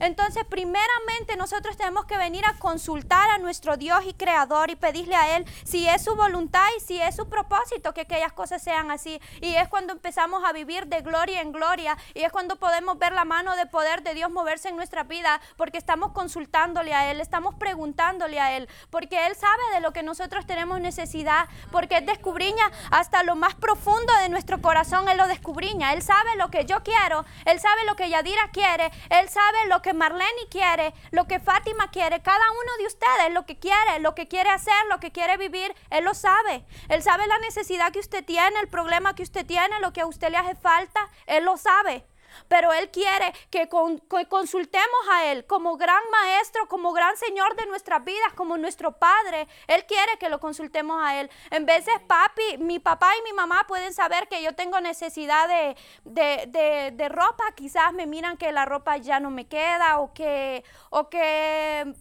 Entonces, 0.00 0.44
primeramente 0.44 1.36
nosotros 1.36 1.76
tenemos 1.76 2.04
que 2.06 2.16
venir 2.16 2.44
a 2.46 2.54
consultar 2.58 3.30
a 3.30 3.38
nuestro 3.38 3.76
Dios 3.76 4.04
y 4.06 4.14
Creador 4.14 4.70
y 4.70 4.76
pedirle 4.76 5.16
a 5.16 5.36
Él 5.36 5.44
si 5.64 5.88
es 5.88 6.04
su 6.04 6.14
voluntad 6.14 6.66
y 6.76 6.80
si 6.80 7.00
es 7.00 7.16
su 7.16 7.28
propósito 7.28 7.94
que 7.94 8.02
aquellas 8.02 8.32
cosas 8.32 8.62
sean 8.62 8.90
así. 8.90 9.20
Y 9.40 9.54
es 9.54 9.68
cuando 9.68 9.92
empezamos 9.92 10.44
a 10.44 10.52
vivir 10.52 10.86
de 10.86 11.02
gloria 11.02 11.40
en 11.40 11.52
gloria 11.52 11.96
y 12.14 12.22
es 12.22 12.32
cuando 12.32 12.56
podemos 12.56 12.98
ver 12.98 13.12
la 13.12 13.24
mano 13.24 13.56
de 13.56 13.66
poder 13.66 14.02
de 14.02 14.14
Dios 14.14 14.30
moverse 14.30 14.68
en 14.68 14.76
nuestra 14.76 15.04
vida 15.04 15.40
porque 15.56 15.78
estamos 15.78 16.12
consultándole 16.12 16.94
a 16.94 17.10
Él, 17.10 17.20
estamos 17.20 17.54
preguntándole 17.54 18.40
a 18.40 18.56
Él, 18.56 18.68
porque 18.90 19.26
Él 19.26 19.34
sabe 19.36 19.62
de 19.74 19.80
lo 19.80 19.92
que 19.92 20.02
nosotros 20.02 20.46
tenemos 20.46 20.80
necesidad, 20.80 21.48
porque 21.70 21.98
Él 21.98 22.06
descubriña 22.06 22.64
hasta 22.90 23.22
lo 23.22 23.36
más 23.36 23.54
profundo 23.54 24.12
de 24.20 24.28
nuestro 24.28 24.60
corazón, 24.60 25.08
Él 25.08 25.18
lo 25.18 25.26
descubriña. 25.26 25.92
Él 25.92 26.02
sabe 26.02 26.36
lo 26.36 26.50
que 26.50 26.64
yo 26.64 26.82
quiero, 26.82 27.24
Él 27.44 27.60
sabe 27.60 27.84
lo 27.86 27.96
que 27.96 28.08
Yadira 28.08 28.48
quiere, 28.52 28.90
Él 29.10 29.28
sabe 29.28 29.66
lo 29.68 29.82
que 29.84 29.92
Marlene 29.92 30.48
quiere, 30.50 30.94
lo 31.10 31.26
que 31.26 31.38
Fátima 31.38 31.90
quiere, 31.90 32.22
cada 32.22 32.50
uno 32.50 32.72
de 32.78 32.86
ustedes 32.86 33.32
lo 33.34 33.44
que 33.44 33.58
quiere, 33.58 34.00
lo 34.00 34.14
que 34.14 34.26
quiere 34.28 34.48
hacer, 34.48 34.72
lo 34.88 34.98
que 34.98 35.12
quiere 35.12 35.36
vivir, 35.36 35.74
Él 35.90 36.04
lo 36.04 36.14
sabe. 36.14 36.64
Él 36.88 37.02
sabe 37.02 37.26
la 37.26 37.38
necesidad 37.40 37.92
que 37.92 37.98
usted 37.98 38.24
tiene, 38.24 38.58
el 38.60 38.68
problema 38.68 39.14
que 39.14 39.22
usted 39.22 39.44
tiene, 39.44 39.78
lo 39.80 39.92
que 39.92 40.00
a 40.00 40.06
usted 40.06 40.30
le 40.30 40.38
hace 40.38 40.54
falta, 40.54 41.10
Él 41.26 41.44
lo 41.44 41.58
sabe. 41.58 42.06
Pero 42.48 42.72
Él 42.72 42.90
quiere 42.90 43.32
que, 43.50 43.68
consultemos 43.68 45.00
a 45.12 45.26
Él 45.26 45.46
como 45.46 45.76
gran 45.76 46.02
maestro, 46.10 46.68
como 46.68 46.92
gran 46.92 47.16
Señor 47.16 47.56
de 47.56 47.66
nuestras 47.66 48.04
vidas, 48.04 48.32
como 48.34 48.56
nuestro 48.56 48.92
Padre. 48.92 49.48
Él 49.66 49.84
quiere 49.86 50.18
que 50.18 50.28
lo 50.28 50.40
consultemos 50.40 51.00
a 51.02 51.20
Él. 51.20 51.30
En 51.50 51.66
veces 51.66 51.94
papi, 52.06 52.58
mi 52.58 52.78
papá 52.78 53.12
y 53.18 53.22
mi 53.22 53.32
mamá 53.32 53.64
pueden 53.66 53.92
saber 53.92 54.28
que 54.28 54.42
yo 54.42 54.54
tengo 54.54 54.80
necesidad 54.80 55.48
de, 55.48 55.76
de, 56.04 57.08
ropa, 57.08 57.44
quizás 57.54 57.92
me 57.92 58.06
miran 58.06 58.36
que 58.36 58.52
la 58.52 58.64
ropa 58.64 58.96
ya 58.96 59.20
no 59.20 59.30
me 59.30 59.46
queda 59.46 59.98
o 59.98 60.12
que, 60.12 60.64
o 60.90 61.08
que 61.08 61.94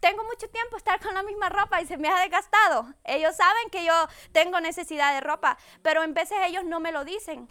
tengo 0.00 0.24
mucho 0.24 0.48
tiempo 0.50 0.76
estar 0.76 1.00
con 1.00 1.14
la 1.14 1.22
misma 1.22 1.48
ropa 1.48 1.80
y 1.80 1.86
se 1.86 1.96
me 1.96 2.08
ha 2.08 2.20
desgastado. 2.20 2.92
Ellos 3.04 3.36
saben 3.36 3.70
que 3.70 3.84
yo 3.84 3.94
tengo 4.32 4.60
necesidad 4.60 5.14
de 5.14 5.20
ropa, 5.20 5.56
pero 5.82 6.02
en 6.02 6.12
veces 6.12 6.38
ellos 6.44 6.64
no 6.64 6.80
me 6.80 6.90
lo 6.90 7.04
dicen. 7.04 7.48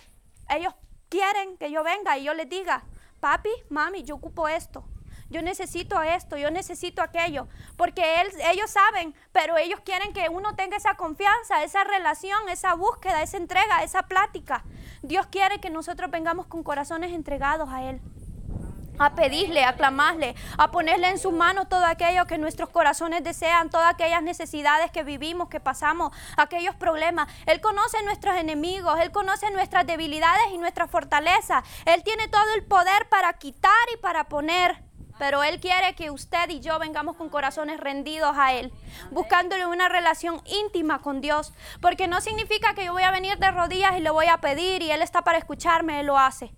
Ellos 0.49 0.73
quieren 1.11 1.57
que 1.57 1.69
yo 1.69 1.83
venga 1.83 2.17
y 2.17 2.23
yo 2.23 2.33
les 2.33 2.49
diga, 2.49 2.83
papi, 3.19 3.51
mami, 3.69 4.03
yo 4.03 4.15
ocupo 4.15 4.47
esto. 4.47 4.85
Yo 5.29 5.41
necesito 5.41 6.01
esto, 6.01 6.35
yo 6.37 6.51
necesito 6.51 7.01
aquello, 7.01 7.47
porque 7.77 8.03
ellos 8.51 8.69
saben, 8.69 9.15
pero 9.31 9.57
ellos 9.57 9.79
quieren 9.81 10.11
que 10.11 10.27
uno 10.27 10.55
tenga 10.55 10.75
esa 10.75 10.95
confianza, 10.95 11.63
esa 11.63 11.85
relación, 11.85 12.49
esa 12.49 12.73
búsqueda, 12.73 13.21
esa 13.21 13.37
entrega, 13.37 13.81
esa 13.81 14.03
plática. 14.03 14.63
Dios 15.03 15.27
quiere 15.27 15.61
que 15.61 15.69
nosotros 15.69 16.11
vengamos 16.11 16.47
con 16.47 16.63
corazones 16.63 17.13
entregados 17.13 17.69
a 17.69 17.83
Él 17.83 18.01
a 19.01 19.15
pedirle, 19.15 19.63
a 19.63 19.75
clamarle, 19.75 20.35
a 20.57 20.71
ponerle 20.71 21.09
en 21.09 21.19
sus 21.19 21.33
manos 21.33 21.67
todo 21.69 21.85
aquello 21.85 22.25
que 22.25 22.37
nuestros 22.37 22.69
corazones 22.69 23.23
desean, 23.23 23.69
todas 23.69 23.93
aquellas 23.93 24.23
necesidades 24.23 24.91
que 24.91 25.03
vivimos, 25.03 25.49
que 25.49 25.59
pasamos, 25.59 26.15
aquellos 26.37 26.75
problemas. 26.75 27.27
Él 27.45 27.61
conoce 27.61 28.01
nuestros 28.03 28.35
enemigos, 28.35 28.99
Él 28.99 29.11
conoce 29.11 29.49
nuestras 29.51 29.85
debilidades 29.85 30.51
y 30.53 30.57
nuestras 30.57 30.89
fortalezas. 30.89 31.63
Él 31.85 32.03
tiene 32.03 32.27
todo 32.27 32.53
el 32.55 32.63
poder 32.63 33.09
para 33.09 33.33
quitar 33.33 33.71
y 33.93 33.97
para 33.97 34.25
poner. 34.25 34.83
Pero 35.19 35.43
Él 35.43 35.59
quiere 35.59 35.93
que 35.93 36.09
usted 36.09 36.49
y 36.49 36.61
yo 36.61 36.79
vengamos 36.79 37.15
con 37.15 37.29
corazones 37.29 37.79
rendidos 37.79 38.35
a 38.37 38.53
Él, 38.53 38.73
buscándole 39.11 39.67
una 39.67 39.87
relación 39.87 40.41
íntima 40.45 40.99
con 40.99 41.21
Dios. 41.21 41.53
Porque 41.79 42.07
no 42.07 42.21
significa 42.21 42.73
que 42.73 42.85
yo 42.85 42.93
voy 42.93 43.03
a 43.03 43.11
venir 43.11 43.37
de 43.37 43.51
rodillas 43.51 43.95
y 43.97 44.01
le 44.01 44.09
voy 44.09 44.25
a 44.27 44.37
pedir 44.37 44.81
y 44.81 44.89
Él 44.89 45.03
está 45.03 45.21
para 45.21 45.37
escucharme, 45.37 45.99
Él 45.99 46.07
lo 46.07 46.17
hace. 46.17 46.51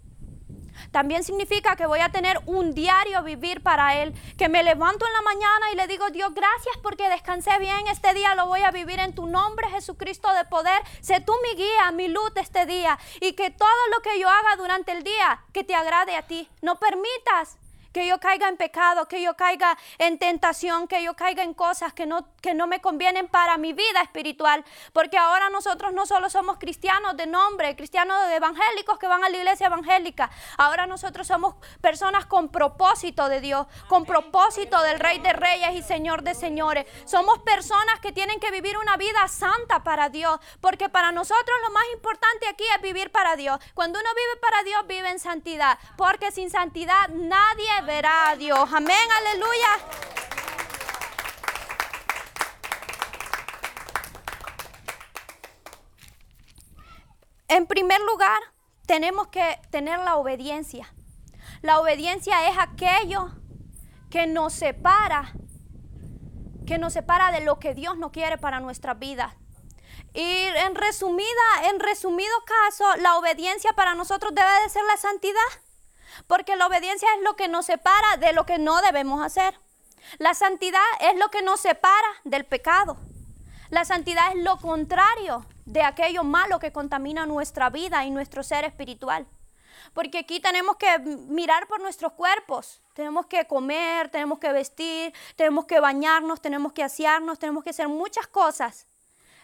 También 0.93 1.23
significa 1.23 1.75
que 1.75 1.87
voy 1.87 2.01
a 2.01 2.09
tener 2.09 2.39
un 2.45 2.75
diario 2.75 3.23
vivir 3.23 3.63
para 3.63 3.99
Él, 3.99 4.13
que 4.37 4.47
me 4.47 4.61
levanto 4.61 5.07
en 5.07 5.11
la 5.11 5.21
mañana 5.23 5.71
y 5.73 5.75
le 5.75 5.87
digo, 5.87 6.07
Dios, 6.11 6.31
gracias 6.35 6.77
porque 6.83 7.09
descansé 7.09 7.57
bien, 7.57 7.87
este 7.91 8.13
día 8.13 8.35
lo 8.35 8.45
voy 8.45 8.61
a 8.61 8.69
vivir 8.69 8.99
en 8.99 9.15
tu 9.15 9.25
nombre, 9.25 9.67
Jesucristo 9.71 10.31
de 10.33 10.45
poder. 10.45 10.79
Sé 11.01 11.19
tú 11.19 11.33
mi 11.41 11.57
guía, 11.57 11.91
mi 11.93 12.09
luz 12.09 12.31
este 12.35 12.67
día 12.67 12.99
y 13.21 13.33
que 13.33 13.49
todo 13.49 13.69
lo 13.91 14.03
que 14.03 14.19
yo 14.19 14.29
haga 14.29 14.55
durante 14.55 14.91
el 14.91 15.03
día, 15.03 15.43
que 15.51 15.63
te 15.63 15.73
agrade 15.73 16.15
a 16.15 16.21
ti. 16.21 16.47
No 16.61 16.79
permitas 16.79 17.57
que 17.93 18.07
yo 18.07 18.19
caiga 18.19 18.49
en 18.49 18.57
pecado, 18.57 19.07
que 19.07 19.21
yo 19.21 19.35
caiga 19.35 19.77
en 19.99 20.17
tentación, 20.17 20.87
que 20.87 21.03
yo 21.03 21.15
caiga 21.15 21.43
en 21.43 21.53
cosas 21.53 21.93
que 21.93 22.05
no, 22.05 22.27
que 22.41 22.53
no 22.53 22.67
me 22.67 22.81
convienen 22.81 23.27
para 23.27 23.57
mi 23.57 23.71
vida 23.71 24.01
espiritual. 24.01 24.65
Porque 24.91 25.17
ahora 25.17 25.49
nosotros 25.49 25.93
no 25.93 26.05
solo 26.05 26.29
somos 26.29 26.57
cristianos 26.57 27.15
de 27.15 27.27
nombre, 27.27 27.75
cristianos 27.75 28.17
evangélicos 28.31 28.97
que 28.97 29.07
van 29.07 29.23
a 29.23 29.29
la 29.29 29.37
iglesia 29.37 29.67
evangélica, 29.67 30.29
ahora 30.57 30.87
nosotros 30.87 31.27
somos 31.27 31.55
personas 31.81 32.25
con 32.25 32.49
propósito 32.49 33.29
de 33.29 33.39
Dios, 33.39 33.67
con 33.87 34.05
propósito 34.05 34.81
del 34.81 34.99
Rey 34.99 35.19
de 35.19 35.33
Reyes 35.33 35.75
y 35.75 35.83
Señor 35.83 36.23
de 36.23 36.33
Señores. 36.33 36.87
Somos 37.05 37.39
personas 37.39 37.99
que 38.01 38.11
tienen 38.11 38.39
que 38.39 38.51
vivir 38.51 38.77
una 38.77 38.97
vida 38.97 39.27
santa 39.27 39.83
para 39.83 40.09
Dios, 40.09 40.39
porque 40.61 40.89
para 40.89 41.11
nosotros 41.11 41.57
lo 41.67 41.71
más 41.71 41.83
importante 41.93 42.47
aquí 42.47 42.63
es 42.75 42.81
vivir 42.81 43.11
para 43.11 43.35
Dios. 43.35 43.59
Cuando 43.73 43.99
uno 43.99 44.09
vive 44.15 44.41
para 44.41 44.63
Dios, 44.63 44.87
vive 44.87 45.09
en 45.09 45.19
santidad, 45.19 45.77
porque 45.95 46.31
sin 46.31 46.49
santidad 46.49 47.09
nadie 47.09 47.82
verá 47.85 48.29
a 48.29 48.35
Dios. 48.35 48.69
Amén, 48.71 49.07
aleluya. 49.19 49.67
En 57.47 57.67
primer 57.67 58.01
lugar, 58.01 58.39
tenemos 58.87 59.27
que 59.27 59.59
tener 59.69 59.99
la 59.99 60.15
obediencia. 60.15 60.93
La 61.61 61.79
obediencia 61.79 62.49
es 62.49 62.57
aquello 62.57 63.29
que 64.09 64.27
nos 64.27 64.53
separa, 64.53 65.33
que 66.65 66.77
nos 66.77 66.93
separa 66.93 67.31
de 67.31 67.41
lo 67.41 67.59
que 67.59 67.73
Dios 67.73 67.97
no 67.97 68.11
quiere 68.11 68.37
para 68.37 68.59
nuestra 68.59 68.95
vida. 68.95 69.37
Y 70.13 70.21
en 70.21 70.75
resumida, 70.75 71.69
en 71.69 71.79
resumido 71.79 72.33
caso, 72.45 72.85
la 72.97 73.17
obediencia 73.17 73.73
para 73.73 73.93
nosotros 73.95 74.33
debe 74.35 74.61
de 74.63 74.69
ser 74.69 74.83
la 74.85 74.97
santidad. 74.97 75.62
Porque 76.27 76.55
la 76.55 76.67
obediencia 76.67 77.07
es 77.17 77.23
lo 77.23 77.35
que 77.35 77.47
nos 77.47 77.65
separa 77.65 78.17
de 78.17 78.33
lo 78.33 78.45
que 78.45 78.57
no 78.57 78.81
debemos 78.81 79.23
hacer. 79.23 79.59
La 80.17 80.33
santidad 80.33 80.83
es 80.99 81.17
lo 81.17 81.29
que 81.29 81.41
nos 81.41 81.61
separa 81.61 82.07
del 82.23 82.45
pecado. 82.45 82.97
La 83.69 83.85
santidad 83.85 84.35
es 84.35 84.43
lo 84.43 84.57
contrario 84.57 85.45
de 85.65 85.81
aquello 85.81 86.23
malo 86.23 86.59
que 86.59 86.71
contamina 86.71 87.25
nuestra 87.25 87.69
vida 87.69 88.05
y 88.05 88.11
nuestro 88.11 88.43
ser 88.43 88.65
espiritual. 88.65 89.25
Porque 89.93 90.19
aquí 90.19 90.39
tenemos 90.39 90.77
que 90.77 90.99
mirar 90.99 91.67
por 91.67 91.81
nuestros 91.81 92.13
cuerpos. 92.13 92.81
Tenemos 92.93 93.25
que 93.25 93.45
comer, 93.47 94.09
tenemos 94.09 94.39
que 94.39 94.51
vestir, 94.51 95.13
tenemos 95.35 95.65
que 95.65 95.79
bañarnos, 95.79 96.41
tenemos 96.41 96.73
que 96.73 96.83
asearnos, 96.83 97.39
tenemos 97.39 97.63
que 97.63 97.71
hacer 97.71 97.87
muchas 97.87 98.27
cosas 98.27 98.87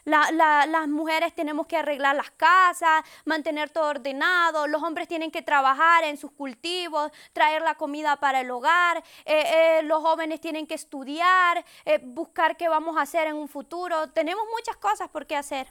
las 0.09 0.87
mujeres 0.87 1.33
tenemos 1.33 1.67
que 1.67 1.77
arreglar 1.77 2.15
las 2.15 2.31
casas, 2.31 3.03
mantener 3.25 3.69
todo 3.69 3.89
ordenado, 3.89 4.67
los 4.67 4.81
hombres 4.83 5.07
tienen 5.07 5.31
que 5.31 5.41
trabajar 5.41 6.03
en 6.03 6.17
sus 6.17 6.31
cultivos, 6.31 7.11
traer 7.33 7.61
la 7.61 7.75
comida 7.75 8.17
para 8.17 8.41
el 8.41 8.51
hogar, 8.51 9.03
eh, 9.25 9.79
eh, 9.79 9.83
los 9.83 10.01
jóvenes 10.01 10.41
tienen 10.41 10.67
que 10.67 10.75
estudiar, 10.75 11.63
eh, 11.85 11.99
buscar 12.03 12.57
qué 12.57 12.69
vamos 12.69 12.97
a 12.97 13.01
hacer 13.01 13.27
en 13.27 13.35
un 13.35 13.47
futuro. 13.47 14.09
Tenemos 14.09 14.43
muchas 14.55 14.77
cosas 14.77 15.09
por 15.09 15.25
qué 15.27 15.35
hacer, 15.35 15.67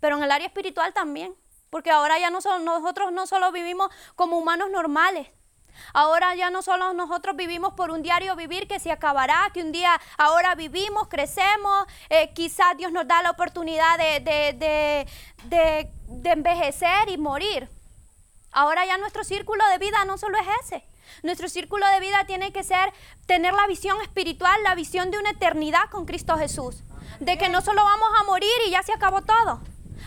pero 0.00 0.16
en 0.16 0.22
el 0.22 0.30
área 0.30 0.46
espiritual 0.46 0.92
también, 0.92 1.34
porque 1.70 1.90
ahora 1.90 2.18
ya 2.18 2.30
no 2.30 2.38
nosotros 2.60 3.12
no 3.12 3.26
solo 3.26 3.50
vivimos 3.52 3.90
como 4.14 4.38
humanos 4.38 4.70
normales, 4.70 5.28
Ahora 5.92 6.34
ya 6.34 6.50
no 6.50 6.62
solo 6.62 6.92
nosotros 6.92 7.36
vivimos 7.36 7.74
por 7.74 7.90
un 7.90 8.02
diario 8.02 8.36
vivir 8.36 8.68
que 8.68 8.80
se 8.80 8.92
acabará, 8.92 9.50
que 9.52 9.62
un 9.62 9.72
día 9.72 10.00
ahora 10.18 10.54
vivimos, 10.54 11.08
crecemos, 11.08 11.86
eh, 12.10 12.32
quizás 12.34 12.76
Dios 12.76 12.92
nos 12.92 13.06
da 13.06 13.22
la 13.22 13.30
oportunidad 13.30 13.98
de, 13.98 15.06
de 15.48 16.30
envejecer 16.30 17.08
y 17.08 17.18
morir. 17.18 17.68
Ahora 18.52 18.86
ya 18.86 18.96
nuestro 18.98 19.24
círculo 19.24 19.66
de 19.68 19.78
vida 19.78 20.04
no 20.06 20.18
solo 20.18 20.38
es 20.38 20.46
ese. 20.64 20.84
Nuestro 21.22 21.48
círculo 21.48 21.86
de 21.88 22.00
vida 22.00 22.24
tiene 22.26 22.52
que 22.52 22.64
ser 22.64 22.92
tener 23.26 23.54
la 23.54 23.66
visión 23.66 24.00
espiritual, 24.02 24.62
la 24.62 24.74
visión 24.74 25.10
de 25.10 25.18
una 25.18 25.30
eternidad 25.30 25.90
con 25.90 26.06
Cristo 26.06 26.36
Jesús. 26.36 26.82
De 27.20 27.38
que 27.38 27.48
no 27.48 27.60
solo 27.60 27.82
vamos 27.84 28.08
a 28.18 28.24
morir 28.24 28.50
y 28.66 28.70
ya 28.70 28.82
se 28.82 28.92
acabó 28.92 29.22
todo. 29.22 29.60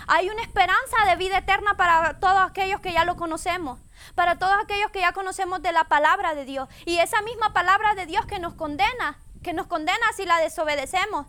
Hay 0.08 0.30
una 0.30 0.42
esperanza 0.42 0.98
de 1.08 1.16
vida 1.16 1.40
eterna 1.40 1.78
para 1.78 2.20
todos 2.20 2.40
aquellos 2.42 2.82
que 2.82 2.94
ya 2.94 3.06
lo 3.06 3.16
conocemos 3.16 3.80
para 4.16 4.38
todos 4.38 4.54
aquellos 4.62 4.92
que 4.92 5.02
ya 5.02 5.14
conocemos 5.14 5.62
de 5.62 5.72
la 5.72 5.86
palabra 5.86 6.36
de 6.36 6.46
Dios. 6.46 6.70
Y 6.86 7.00
esa 7.00 7.22
misma 7.22 7.54
palabra 7.54 7.96
de 7.96 8.06
Dios 8.06 8.26
que 8.26 8.40
nos 8.40 8.54
condena, 8.54 9.20
que 9.44 9.54
nos 9.54 9.68
condena 9.68 10.06
si 10.16 10.26
la 10.26 10.40
desobedecemos, 10.40 11.28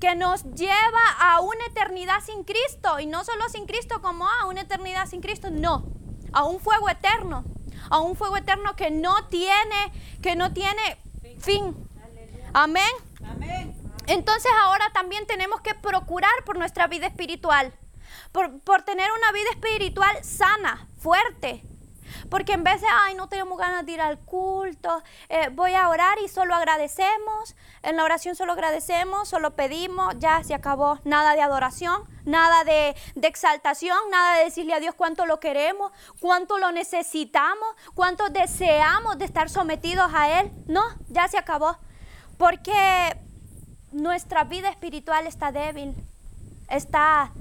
que 0.00 0.14
nos 0.14 0.44
lleva 0.54 1.04
a 1.20 1.40
una 1.40 1.64
eternidad 1.66 2.20
sin 2.24 2.44
Cristo, 2.44 2.98
y 2.98 3.06
no 3.06 3.24
solo 3.24 3.48
sin 3.48 3.66
Cristo 3.66 4.00
como 4.02 4.28
a 4.28 4.46
una 4.46 4.62
eternidad 4.62 5.06
sin 5.06 5.20
Cristo, 5.20 5.48
no, 5.50 5.84
a 6.32 6.44
un 6.44 6.60
fuego 6.60 6.88
eterno, 6.88 7.44
a 7.90 8.00
un 8.00 8.16
fuego 8.16 8.36
eterno 8.36 8.74
que 8.74 8.90
no 8.90 9.26
tiene, 9.28 9.92
que 10.22 10.34
no 10.34 10.52
tiene 10.52 10.98
fin. 11.38 11.76
Amén. 12.52 12.90
Entonces 14.06 14.50
ahora 14.62 14.90
también 14.92 15.26
tenemos 15.26 15.60
que 15.60 15.74
procurar 15.74 16.32
por 16.44 16.58
nuestra 16.58 16.86
vida 16.86 17.06
espiritual, 17.06 17.72
por, 18.32 18.60
por 18.60 18.82
tener 18.82 19.08
una 19.12 19.32
vida 19.32 19.50
espiritual 19.52 20.24
sana, 20.24 20.88
fuerte, 20.98 21.62
porque 22.28 22.52
en 22.52 22.64
de, 22.64 22.86
ay, 23.04 23.14
no 23.14 23.28
tenemos 23.28 23.58
ganas 23.58 23.84
de 23.84 23.92
ir 23.92 24.00
al 24.00 24.18
culto, 24.18 25.02
eh, 25.28 25.48
voy 25.52 25.74
a 25.74 25.88
orar 25.88 26.18
y 26.24 26.28
solo 26.28 26.54
agradecemos. 26.54 27.54
En 27.82 27.96
la 27.96 28.04
oración 28.04 28.36
solo 28.36 28.52
agradecemos, 28.52 29.28
solo 29.28 29.54
pedimos, 29.54 30.14
ya 30.18 30.42
se 30.44 30.54
acabó. 30.54 30.98
Nada 31.04 31.34
de 31.34 31.42
adoración, 31.42 32.02
nada 32.24 32.64
de 32.64 32.94
exaltación, 33.22 33.98
nada 34.10 34.38
de 34.38 34.44
decirle 34.44 34.74
a 34.74 34.80
Dios 34.80 34.94
cuánto 34.94 35.26
lo 35.26 35.40
queremos, 35.40 35.92
cuánto 36.20 36.58
lo 36.58 36.72
necesitamos, 36.72 37.68
cuánto 37.94 38.28
deseamos 38.30 39.18
de 39.18 39.24
estar 39.24 39.50
sometidos 39.50 40.10
a 40.14 40.40
Él. 40.40 40.52
No, 40.66 40.82
ya 41.08 41.28
se 41.28 41.38
acabó. 41.38 41.78
Porque 42.38 43.16
nuestra 43.92 44.44
vida 44.44 44.68
espiritual 44.68 45.26
está 45.26 45.52
débil, 45.52 45.94
está, 46.68 47.32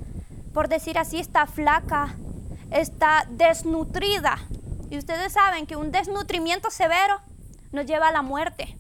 por 0.53 0.67
decir 0.67 0.97
así, 1.00 1.19
está 1.19 1.47
flaca, 1.47 2.15
está 2.71 3.25
desnutrida. 3.29 4.38
Y 4.91 5.00
ustedes 5.00 5.33
saben 5.33 5.65
que 5.65 5.75
un 5.75 5.91
desnutrimiento 5.91 6.69
severo 6.69 7.19
nos 7.71 7.88
lleva 7.88 8.10
a 8.10 8.12
la 8.12 8.21
muerte. 8.21 8.77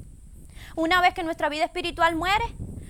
Una 0.75 1.01
vez 1.01 1.15
que 1.15 1.23
nuestra 1.23 1.49
vida 1.49 1.65
espiritual 1.65 2.15
muere, 2.15 2.45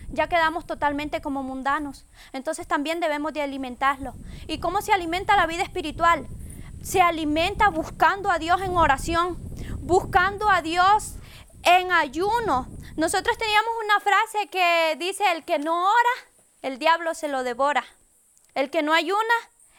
ya 0.09 0.27
quedamos 0.27 0.65
totalmente 0.65 1.21
como 1.21 1.41
mundanos. 1.41 2.05
Entonces 2.33 2.67
también 2.67 2.99
debemos 2.99 3.31
de 3.31 3.41
alimentarlo. 3.41 4.15
¿Y 4.47 4.57
cómo 4.57 4.81
se 4.81 4.91
alimenta 4.91 5.37
la 5.37 5.47
vida 5.47 5.63
espiritual? 5.63 6.27
se 6.81 7.01
alimenta 7.01 7.69
buscando 7.69 8.31
a 8.31 8.39
Dios 8.39 8.61
en 8.61 8.75
oración, 8.75 9.37
buscando 9.79 10.49
a 10.49 10.61
Dios 10.61 11.15
en 11.63 11.91
ayuno. 11.91 12.67
Nosotros 12.97 13.37
teníamos 13.37 13.71
una 13.83 13.99
frase 13.99 14.47
que 14.47 14.95
dice, 14.97 15.23
el 15.31 15.45
que 15.45 15.59
no 15.59 15.83
ora, 15.83 16.29
el 16.61 16.79
diablo 16.79 17.13
se 17.13 17.27
lo 17.27 17.43
devora. 17.43 17.85
El 18.53 18.69
que 18.69 18.83
no 18.83 18.93
ayuna, 18.93 19.19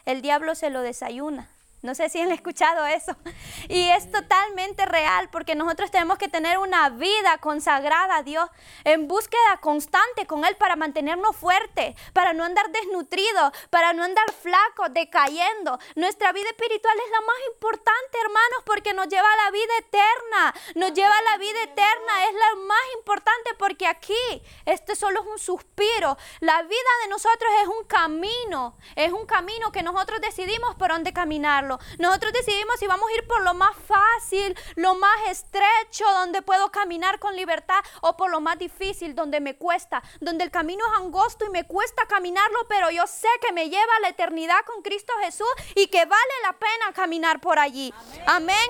el 0.05 0.21
diablo 0.21 0.55
se 0.55 0.69
lo 0.69 0.81
desayuna. 0.81 1.49
No 1.83 1.95
sé 1.95 2.07
si 2.07 2.21
han 2.21 2.31
escuchado 2.31 2.85
eso. 2.85 3.15
Y 3.69 3.89
es 3.89 4.11
totalmente 4.11 4.85
real 4.85 5.29
porque 5.29 5.55
nosotros 5.55 5.89
tenemos 5.89 6.17
que 6.17 6.27
tener 6.27 6.57
una 6.57 6.89
vida 6.89 7.37
consagrada 7.39 8.17
a 8.17 8.23
Dios 8.23 8.49
en 8.83 9.07
búsqueda 9.07 9.57
constante 9.61 10.27
con 10.27 10.43
Él 10.43 10.55
para 10.57 10.75
mantenernos 10.75 11.35
fuertes, 11.35 11.95
para 12.11 12.33
no 12.33 12.43
andar 12.43 12.69
desnutridos, 12.71 13.51
para 13.69 13.93
no 13.93 14.03
andar 14.03 14.25
flacos, 14.31 14.93
decayendo. 14.93 15.79
Nuestra 15.95 16.33
vida 16.33 16.49
espiritual 16.49 16.95
es 17.05 17.11
la 17.11 17.21
más 17.21 17.37
importante, 17.53 18.17
hermanos, 18.21 18.63
porque 18.65 18.93
nos 18.93 19.07
lleva 19.07 19.31
a 19.31 19.45
la 19.45 19.51
vida 19.51 19.77
eterna. 19.79 20.53
Nos 20.75 20.93
lleva 20.93 21.17
a 21.17 21.21
la 21.21 21.37
vida 21.37 21.63
eterna. 21.63 22.25
Es 22.27 22.33
la 22.33 22.55
más 22.67 22.85
importante 22.97 23.51
porque 23.57 23.87
aquí 23.87 24.43
este 24.65 24.95
solo 24.95 25.21
es 25.21 25.27
un 25.27 25.39
suspiro. 25.39 26.17
La 26.41 26.61
vida 26.63 26.91
de 27.03 27.09
nosotros 27.09 27.51
es 27.61 27.67
un 27.67 27.85
camino. 27.87 28.77
Es 28.95 29.11
un 29.11 29.25
camino 29.25 29.71
que 29.71 29.83
nosotros 29.83 30.21
decidimos 30.21 30.75
por 30.75 30.89
dónde 30.89 31.13
caminarlo. 31.13 31.72
Nosotros 31.99 32.33
decidimos 32.33 32.79
si 32.79 32.87
vamos 32.87 33.09
a 33.09 33.13
ir 33.15 33.27
por 33.27 33.41
lo 33.41 33.53
más 33.53 33.75
fácil, 33.87 34.57
lo 34.75 34.95
más 34.95 35.29
estrecho, 35.29 36.05
donde 36.19 36.41
puedo 36.41 36.71
caminar 36.71 37.19
con 37.19 37.35
libertad, 37.35 37.83
o 38.01 38.17
por 38.17 38.29
lo 38.29 38.41
más 38.41 38.57
difícil, 38.57 39.15
donde 39.15 39.39
me 39.39 39.55
cuesta, 39.55 40.03
donde 40.19 40.43
el 40.43 40.51
camino 40.51 40.83
es 40.85 41.01
angosto 41.01 41.45
y 41.45 41.49
me 41.49 41.65
cuesta 41.65 42.05
caminarlo, 42.07 42.59
pero 42.67 42.89
yo 42.89 43.05
sé 43.07 43.27
que 43.41 43.53
me 43.53 43.69
lleva 43.69 43.95
a 43.97 44.01
la 44.01 44.09
eternidad 44.09 44.59
con 44.65 44.81
Cristo 44.81 45.13
Jesús 45.21 45.47
y 45.75 45.87
que 45.87 46.05
vale 46.05 46.33
la 46.43 46.53
pena 46.53 46.93
caminar 46.93 47.39
por 47.41 47.59
allí. 47.59 47.93
Amén. 48.25 48.69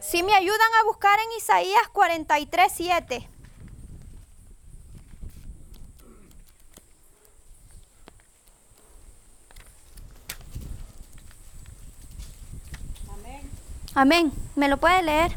Si 0.00 0.22
me 0.22 0.34
ayudan 0.34 0.74
a 0.80 0.84
buscar 0.84 1.18
en 1.20 1.32
Isaías 1.32 1.88
43, 1.92 2.72
7. 2.74 3.37
Amén. 14.00 14.32
¿Me 14.54 14.68
lo 14.68 14.76
puede 14.76 15.02
leer? 15.02 15.36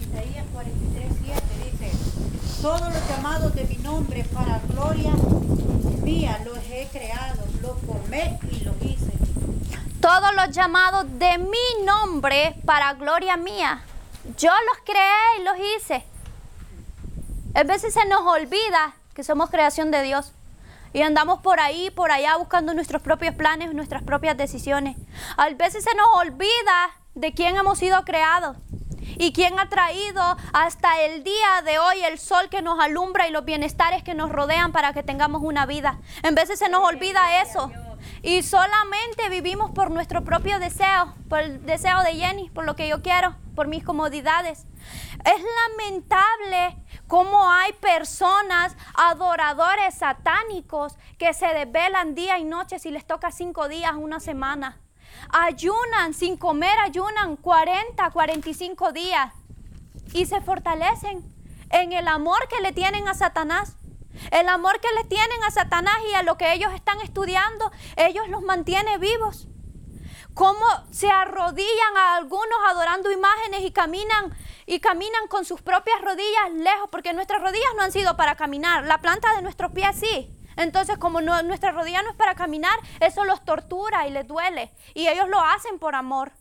Isaías 0.00 0.44
43, 0.52 1.12
7 1.22 1.40
dice, 1.70 1.92
todos 2.60 2.80
los 2.80 3.08
llamados 3.08 3.54
de 3.54 3.64
mi 3.66 3.76
nombre 3.76 4.24
para 4.34 4.58
gloria 4.68 5.12
mía 6.02 6.40
los 6.44 6.58
he 6.68 6.88
creado, 6.90 7.44
los 7.62 7.78
formé 7.82 8.40
y 8.50 8.64
los 8.64 8.74
hice. 8.82 9.12
Todos 10.00 10.34
los 10.34 10.50
llamados 10.50 11.06
de 11.20 11.38
mi 11.38 11.84
nombre 11.84 12.60
para 12.64 12.94
gloria 12.94 13.36
mía. 13.36 13.84
Yo 14.36 14.50
los 14.50 14.78
creé 14.84 15.38
y 15.38 15.44
los 15.44 15.56
hice. 15.76 16.04
A 17.54 17.62
veces 17.62 17.94
se 17.94 18.04
nos 18.06 18.22
olvida 18.22 18.96
que 19.14 19.22
somos 19.22 19.48
creación 19.48 19.92
de 19.92 20.02
Dios. 20.02 20.32
Y 20.92 21.02
andamos 21.02 21.40
por 21.40 21.60
ahí, 21.60 21.90
por 21.90 22.10
allá, 22.10 22.36
buscando 22.36 22.74
nuestros 22.74 23.02
propios 23.02 23.34
planes, 23.34 23.74
nuestras 23.74 24.02
propias 24.02 24.36
decisiones. 24.36 24.96
A 25.36 25.48
veces 25.50 25.84
se 25.84 25.94
nos 25.94 26.06
olvida 26.14 26.90
de 27.14 27.32
quién 27.32 27.56
hemos 27.56 27.78
sido 27.78 28.04
creados 28.04 28.56
y 29.18 29.32
quién 29.32 29.58
ha 29.58 29.68
traído 29.68 30.22
hasta 30.52 31.00
el 31.02 31.22
día 31.24 31.62
de 31.64 31.78
hoy 31.78 32.02
el 32.04 32.18
sol 32.18 32.48
que 32.50 32.62
nos 32.62 32.78
alumbra 32.80 33.28
y 33.28 33.30
los 33.30 33.44
bienestares 33.44 34.02
que 34.02 34.14
nos 34.14 34.30
rodean 34.30 34.72
para 34.72 34.92
que 34.92 35.02
tengamos 35.02 35.42
una 35.42 35.66
vida. 35.66 35.98
En 36.22 36.34
veces 36.34 36.58
se 36.58 36.68
nos 36.68 36.82
olvida 36.82 37.42
eso. 37.42 37.70
Y 38.22 38.42
solamente 38.42 39.28
vivimos 39.28 39.70
por 39.70 39.90
nuestro 39.90 40.24
propio 40.24 40.58
deseo, 40.58 41.14
por 41.28 41.40
el 41.40 41.64
deseo 41.64 42.02
de 42.02 42.14
Jenny, 42.14 42.50
por 42.50 42.64
lo 42.64 42.76
que 42.76 42.88
yo 42.88 43.02
quiero, 43.02 43.36
por 43.54 43.68
mis 43.68 43.84
comodidades. 43.84 44.66
Es 45.24 45.42
lamentable 45.68 46.76
cómo 47.06 47.50
hay 47.50 47.72
personas, 47.74 48.76
adoradores 48.94 49.94
satánicos, 49.94 50.96
que 51.18 51.34
se 51.34 51.46
desvelan 51.46 52.14
día 52.14 52.38
y 52.38 52.44
noche 52.44 52.78
si 52.78 52.90
les 52.90 53.06
toca 53.06 53.30
cinco 53.30 53.68
días, 53.68 53.94
una 53.94 54.20
semana. 54.20 54.80
Ayunan 55.30 56.14
sin 56.14 56.36
comer, 56.36 56.78
ayunan 56.80 57.36
40, 57.36 58.10
45 58.10 58.92
días 58.92 59.32
y 60.12 60.26
se 60.26 60.40
fortalecen 60.40 61.24
en 61.70 61.92
el 61.92 62.08
amor 62.08 62.48
que 62.48 62.60
le 62.60 62.72
tienen 62.72 63.08
a 63.08 63.14
Satanás. 63.14 63.76
El 64.30 64.48
amor 64.48 64.80
que 64.80 64.88
le 64.94 65.04
tienen 65.04 65.42
a 65.44 65.50
Satanás 65.50 65.96
y 66.10 66.14
a 66.14 66.22
lo 66.22 66.38
que 66.38 66.52
ellos 66.52 66.72
están 66.74 67.00
estudiando, 67.00 67.70
ellos 67.96 68.28
los 68.28 68.42
mantiene 68.42 68.98
vivos. 68.98 69.48
Cómo 70.36 70.66
se 70.90 71.08
arrodillan 71.08 71.96
a 71.96 72.16
algunos 72.16 72.58
adorando 72.68 73.10
imágenes 73.10 73.62
y 73.62 73.70
caminan 73.70 74.36
y 74.66 74.80
caminan 74.80 75.28
con 75.28 75.46
sus 75.46 75.62
propias 75.62 75.98
rodillas 76.02 76.52
lejos, 76.52 76.90
porque 76.90 77.14
nuestras 77.14 77.40
rodillas 77.40 77.70
no 77.74 77.82
han 77.82 77.90
sido 77.90 78.18
para 78.18 78.36
caminar, 78.36 78.84
la 78.84 78.98
planta 78.98 79.34
de 79.34 79.40
nuestros 79.40 79.72
pies 79.72 79.96
sí. 79.98 80.30
Entonces, 80.58 80.98
como 80.98 81.22
nuestra 81.22 81.72
rodilla 81.72 82.02
no 82.02 82.10
es 82.10 82.16
para 82.16 82.34
caminar, 82.34 82.78
eso 83.00 83.24
los 83.24 83.46
tortura 83.46 84.06
y 84.06 84.10
les 84.10 84.28
duele. 84.28 84.74
Y 84.92 85.08
ellos 85.08 85.26
lo 85.26 85.40
hacen 85.40 85.78
por 85.78 85.94
amor. 85.94 86.32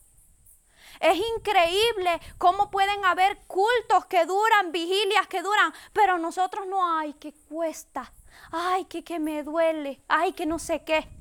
Es 0.99 1.17
increíble 1.38 2.19
cómo 2.38 2.69
pueden 2.69 3.05
haber 3.05 3.45
cultos 3.47 4.08
que 4.10 4.25
duran, 4.25 4.73
vigilias 4.73 5.27
que 5.27 5.41
duran, 5.41 5.73
pero 5.93 6.17
nosotros 6.17 6.67
no, 6.67 6.99
ay, 6.99 7.13
que 7.13 7.34
cuesta, 7.47 8.12
ay, 8.51 8.84
que, 8.86 9.05
que 9.05 9.19
me 9.19 9.41
duele, 9.43 10.01
ay, 10.10 10.34
que 10.34 10.45
no 10.45 10.60
sé 10.60 10.84
qué. 10.84 11.14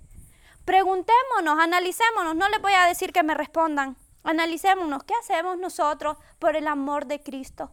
Preguntémonos, 0.64 1.59
analicémonos, 1.61 2.35
no 2.35 2.48
les 2.48 2.62
voy 2.62 2.72
a 2.72 2.87
decir 2.87 3.12
que 3.12 3.22
me 3.22 3.35
respondan. 3.35 3.96
Analicémonos, 4.22 5.05
¿qué 5.05 5.12
hacemos 5.14 5.59
nosotros 5.59 6.16
por 6.38 6.57
el 6.57 6.66
amor 6.66 7.07
de 7.07 7.22
Cristo? 7.22 7.70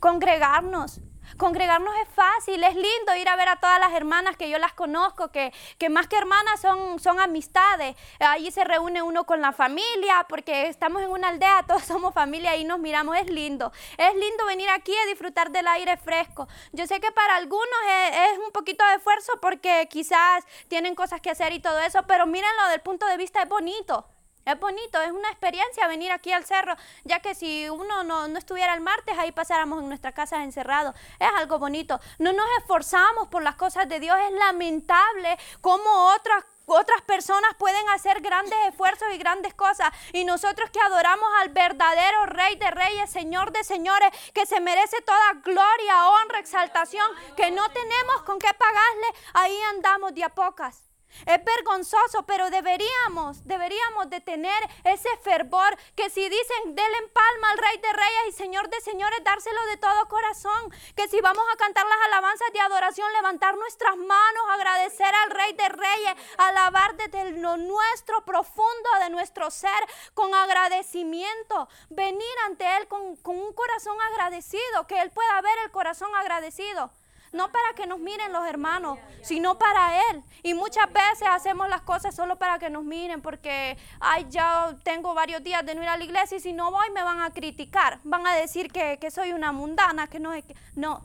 Congregarnos, 0.00 1.00
Congregarnos 1.36 1.94
es 2.02 2.08
fácil, 2.14 2.62
es 2.64 2.74
lindo 2.74 3.14
ir 3.18 3.28
a 3.28 3.36
ver 3.36 3.48
a 3.48 3.56
todas 3.56 3.78
las 3.78 3.92
hermanas 3.92 4.36
que 4.36 4.48
yo 4.48 4.58
las 4.58 4.72
conozco, 4.72 5.28
que, 5.28 5.52
que 5.78 5.88
más 5.88 6.08
que 6.08 6.16
hermanas 6.16 6.60
son, 6.60 6.98
son 6.98 7.20
amistades. 7.20 7.96
Allí 8.20 8.50
se 8.50 8.64
reúne 8.64 9.02
uno 9.02 9.24
con 9.24 9.40
la 9.40 9.52
familia, 9.52 10.26
porque 10.28 10.68
estamos 10.68 11.02
en 11.02 11.10
una 11.10 11.28
aldea, 11.28 11.64
todos 11.66 11.82
somos 11.84 12.14
familia 12.14 12.56
y 12.56 12.64
nos 12.64 12.78
miramos, 12.78 13.16
es 13.16 13.28
lindo. 13.28 13.72
Es 13.98 14.14
lindo 14.14 14.46
venir 14.46 14.68
aquí 14.70 14.92
a 14.96 15.06
disfrutar 15.06 15.50
del 15.50 15.66
aire 15.66 15.96
fresco. 15.96 16.48
Yo 16.72 16.86
sé 16.86 17.00
que 17.00 17.12
para 17.12 17.36
algunos 17.36 17.66
es, 17.90 18.16
es 18.32 18.38
un 18.38 18.52
poquito 18.52 18.86
de 18.86 18.94
esfuerzo 18.96 19.32
porque 19.40 19.88
quizás 19.90 20.44
tienen 20.68 20.94
cosas 20.94 21.20
que 21.20 21.30
hacer 21.30 21.52
y 21.52 21.60
todo 21.60 21.78
eso, 21.80 22.02
pero 22.06 22.26
mírenlo 22.26 22.68
del 22.70 22.80
punto 22.80 23.06
de 23.06 23.16
vista 23.16 23.42
es 23.42 23.48
bonito. 23.48 24.15
Es 24.46 24.60
bonito, 24.60 25.00
es 25.02 25.10
una 25.10 25.28
experiencia 25.28 25.88
venir 25.88 26.12
aquí 26.12 26.32
al 26.32 26.44
cerro, 26.44 26.76
ya 27.02 27.18
que 27.18 27.34
si 27.34 27.68
uno 27.68 28.04
no, 28.04 28.28
no 28.28 28.38
estuviera 28.38 28.74
el 28.74 28.80
martes, 28.80 29.18
ahí 29.18 29.32
pasáramos 29.32 29.80
en 29.80 29.88
nuestra 29.88 30.12
casa 30.12 30.44
encerrados. 30.44 30.94
Es 31.18 31.28
algo 31.36 31.58
bonito. 31.58 31.98
No 32.20 32.32
nos 32.32 32.46
esforzamos 32.60 33.26
por 33.26 33.42
las 33.42 33.56
cosas 33.56 33.88
de 33.88 33.98
Dios. 33.98 34.16
Es 34.24 34.32
lamentable 34.38 35.36
cómo 35.60 35.90
otras 36.14 36.44
otras 36.68 37.00
personas 37.02 37.54
pueden 37.58 37.88
hacer 37.90 38.20
grandes 38.20 38.58
esfuerzos 38.68 39.08
y 39.14 39.18
grandes 39.18 39.54
cosas. 39.54 39.90
Y 40.12 40.24
nosotros 40.24 40.70
que 40.70 40.80
adoramos 40.80 41.28
al 41.40 41.48
verdadero 41.50 42.26
Rey 42.26 42.56
de 42.56 42.70
Reyes, 42.70 43.10
Señor 43.10 43.52
de 43.52 43.62
Señores, 43.64 44.10
que 44.34 44.46
se 44.46 44.60
merece 44.60 45.00
toda 45.02 45.32
gloria, 45.44 46.08
honra, 46.08 46.40
exaltación, 46.40 47.08
que 47.36 47.50
no 47.52 47.68
tenemos 47.70 48.22
con 48.24 48.38
qué 48.38 48.52
pagarle, 48.54 49.06
ahí 49.34 49.58
andamos 49.70 50.14
de 50.14 50.24
a 50.24 50.28
pocas. 50.28 50.85
Es 51.24 51.44
vergonzoso, 51.44 52.24
pero 52.26 52.50
deberíamos, 52.50 53.46
deberíamos 53.46 54.10
de 54.10 54.20
tener 54.20 54.58
ese 54.84 55.08
fervor 55.22 55.76
que 55.94 56.10
si 56.10 56.28
dicen, 56.28 56.74
denle 56.74 56.98
en 56.98 57.08
palma 57.10 57.50
al 57.50 57.58
Rey 57.58 57.78
de 57.78 57.92
Reyes 57.92 58.28
y 58.28 58.32
Señor 58.32 58.68
de 58.68 58.80
Señores, 58.80 59.18
dárselo 59.24 59.64
de 59.66 59.76
todo 59.78 60.08
corazón. 60.08 60.70
Que 60.94 61.08
si 61.08 61.20
vamos 61.20 61.44
a 61.52 61.56
cantar 61.56 61.86
las 61.86 61.98
alabanzas 62.06 62.52
de 62.52 62.60
adoración, 62.60 63.12
levantar 63.14 63.56
nuestras 63.56 63.96
manos, 63.96 64.42
agradecer 64.50 65.14
al 65.14 65.30
Rey 65.30 65.52
de 65.54 65.68
Reyes, 65.68 66.14
alabar 66.38 66.96
desde 66.96 67.32
lo 67.32 67.56
nuestro 67.56 68.24
profundo 68.24 68.88
de 69.00 69.10
nuestro 69.10 69.50
ser 69.50 69.70
con 70.14 70.34
agradecimiento. 70.34 71.68
Venir 71.88 72.36
ante 72.46 72.64
Él 72.76 72.88
con, 72.88 73.16
con 73.16 73.38
un 73.38 73.52
corazón 73.52 73.96
agradecido, 74.12 74.86
que 74.86 75.00
Él 75.00 75.10
pueda 75.10 75.40
ver 75.40 75.58
el 75.64 75.70
corazón 75.70 76.14
agradecido 76.14 76.90
no 77.32 77.50
para 77.50 77.74
que 77.74 77.86
nos 77.86 77.98
miren 77.98 78.32
los 78.32 78.46
hermanos, 78.46 78.98
sino 79.22 79.58
para 79.58 79.98
Él. 80.10 80.22
Y 80.42 80.54
muchas 80.54 80.86
veces 80.92 81.28
hacemos 81.28 81.68
las 81.68 81.82
cosas 81.82 82.14
solo 82.14 82.36
para 82.36 82.58
que 82.58 82.70
nos 82.70 82.84
miren, 82.84 83.22
porque, 83.22 83.76
ay, 84.00 84.26
ya 84.30 84.74
tengo 84.82 85.14
varios 85.14 85.42
días 85.42 85.64
de 85.64 85.74
no 85.74 85.82
ir 85.82 85.88
a 85.88 85.96
la 85.96 86.04
iglesia 86.04 86.36
y 86.36 86.40
si 86.40 86.52
no 86.52 86.70
voy 86.70 86.90
me 86.90 87.02
van 87.02 87.20
a 87.20 87.30
criticar, 87.30 88.00
van 88.04 88.26
a 88.26 88.34
decir 88.34 88.70
que, 88.70 89.10
soy 89.10 89.32
una 89.32 89.52
mundana, 89.52 90.06
que 90.08 90.20
no 90.20 90.32
es 90.32 90.44
que... 90.44 90.54
No, 90.74 91.02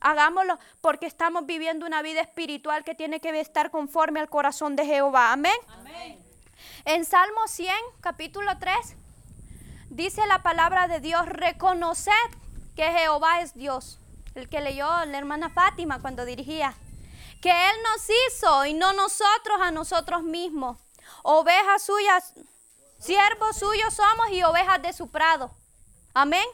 hagámoslo 0.00 0.58
porque 0.80 1.06
estamos 1.06 1.46
viviendo 1.46 1.86
una 1.86 2.02
vida 2.02 2.20
espiritual 2.20 2.84
que 2.84 2.94
tiene 2.94 3.20
que 3.20 3.38
estar 3.40 3.70
conforme 3.70 4.20
al 4.20 4.28
corazón 4.28 4.76
de 4.76 4.86
Jehová. 4.86 5.32
Amén. 5.32 5.52
Amén. 5.68 6.18
En 6.84 7.04
Salmo 7.04 7.46
100, 7.46 7.74
capítulo 8.00 8.58
3, 8.58 8.96
dice 9.90 10.26
la 10.26 10.42
palabra 10.42 10.88
de 10.88 11.00
Dios, 11.00 11.26
reconoced 11.26 12.12
que 12.76 12.90
Jehová 12.92 13.40
es 13.40 13.54
Dios 13.54 13.98
el 14.34 14.48
que 14.48 14.60
leyó 14.60 14.86
la 15.06 15.18
hermana 15.18 15.50
Fátima 15.50 16.00
cuando 16.00 16.24
dirigía, 16.24 16.74
que 17.40 17.50
Él 17.50 17.76
nos 17.82 18.08
hizo 18.28 18.66
y 18.66 18.74
no 18.74 18.92
nosotros 18.92 19.58
a 19.60 19.70
nosotros 19.70 20.22
mismos. 20.22 20.78
Ovejas 21.22 21.82
suyas, 21.82 22.34
siervos 22.98 23.58
suyos 23.58 23.94
somos 23.94 24.30
y 24.30 24.42
ovejas 24.42 24.80
de 24.82 24.92
su 24.92 25.10
prado. 25.10 25.50
Amén. 26.14 26.46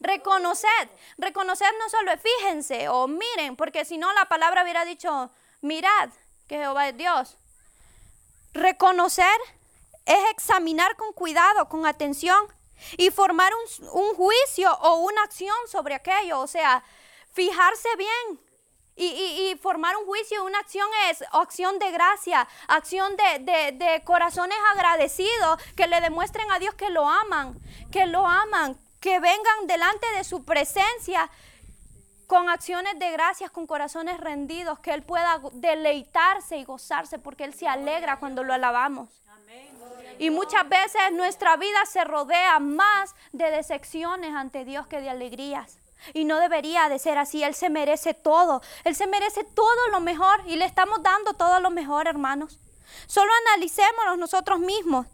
Reconoced, 0.00 0.88
reconoced 1.18 1.66
no 1.78 1.90
solo 1.90 2.12
fíjense 2.16 2.88
o 2.88 3.06
miren, 3.06 3.54
porque 3.54 3.84
si 3.84 3.98
no 3.98 4.10
la 4.14 4.24
palabra 4.24 4.62
hubiera 4.62 4.86
dicho, 4.86 5.30
mirad 5.60 6.08
que 6.48 6.56
Jehová 6.56 6.88
es 6.88 6.96
Dios. 6.96 7.36
Reconocer 8.54 9.38
es 10.06 10.30
examinar 10.30 10.96
con 10.96 11.12
cuidado, 11.12 11.68
con 11.68 11.84
atención 11.84 12.50
y 12.96 13.10
formar 13.10 13.52
un, 13.54 13.88
un 13.92 14.14
juicio 14.14 14.72
o 14.72 15.00
una 15.00 15.22
acción 15.22 15.56
sobre 15.66 15.94
aquello, 15.94 16.40
o 16.40 16.46
sea, 16.46 16.82
fijarse 17.32 17.88
bien, 17.96 18.40
y, 18.96 19.06
y, 19.06 19.50
y, 19.50 19.56
formar 19.56 19.96
un 19.96 20.04
juicio, 20.04 20.44
una 20.44 20.58
acción 20.58 20.86
es 21.08 21.24
acción 21.32 21.78
de 21.78 21.90
gracia, 21.90 22.46
acción 22.68 23.16
de, 23.16 23.38
de, 23.38 23.72
de, 23.72 24.04
corazones 24.04 24.58
agradecidos 24.74 25.58
que 25.74 25.86
le 25.86 26.02
demuestren 26.02 26.50
a 26.52 26.58
Dios 26.58 26.74
que 26.74 26.90
lo 26.90 27.08
aman, 27.08 27.58
que 27.90 28.04
lo 28.04 28.26
aman, 28.26 28.78
que 29.00 29.18
vengan 29.18 29.66
delante 29.66 30.06
de 30.16 30.24
su 30.24 30.44
presencia 30.44 31.30
con 32.26 32.48
acciones 32.48 32.98
de 32.98 33.10
gracias, 33.10 33.50
con 33.50 33.66
corazones 33.66 34.20
rendidos, 34.20 34.78
que 34.78 34.92
Él 34.92 35.02
pueda 35.02 35.40
deleitarse 35.52 36.58
y 36.58 36.64
gozarse 36.64 37.18
porque 37.18 37.44
Él 37.44 37.54
se 37.54 37.66
alegra 37.66 38.18
cuando 38.20 38.44
lo 38.44 38.52
alabamos. 38.52 39.08
Y 40.18 40.28
muchas 40.28 40.68
veces 40.68 41.00
nuestra 41.12 41.56
vida 41.56 41.86
se 41.86 42.04
rodea 42.04 42.58
más 42.58 43.14
de 43.32 43.50
decepciones 43.50 44.34
ante 44.34 44.66
Dios 44.66 44.86
que 44.86 45.00
de 45.00 45.08
alegrías. 45.08 45.78
Y 46.12 46.24
no 46.24 46.40
debería 46.40 46.88
de 46.88 46.98
ser 46.98 47.18
así. 47.18 47.42
Él 47.42 47.54
se 47.54 47.70
merece 47.70 48.14
todo. 48.14 48.62
Él 48.84 48.94
se 48.94 49.06
merece 49.06 49.44
todo 49.44 49.88
lo 49.92 50.00
mejor 50.00 50.42
y 50.46 50.56
le 50.56 50.64
estamos 50.66 51.02
dando 51.02 51.34
todo 51.34 51.60
lo 51.60 51.70
mejor, 51.70 52.06
hermanos. 52.06 52.58
Solo 53.06 53.32
analicémonos 53.46 54.18
nosotros 54.18 54.58
mismos. 54.58 55.06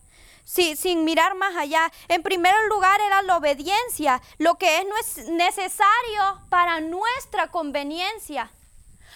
Sin 0.44 1.05
mirar 1.05 1.35
más 1.35 1.57
allá. 1.57 1.92
En 2.09 2.22
primer 2.22 2.55
lugar 2.68 3.00
era 3.00 3.22
la 3.22 3.37
obediencia, 3.37 4.20
lo 4.38 4.57
que 4.57 4.79
es 4.79 5.29
necesario 5.29 6.40
para 6.48 6.81
nuestra 6.81 7.48
conveniencia. 7.50 8.50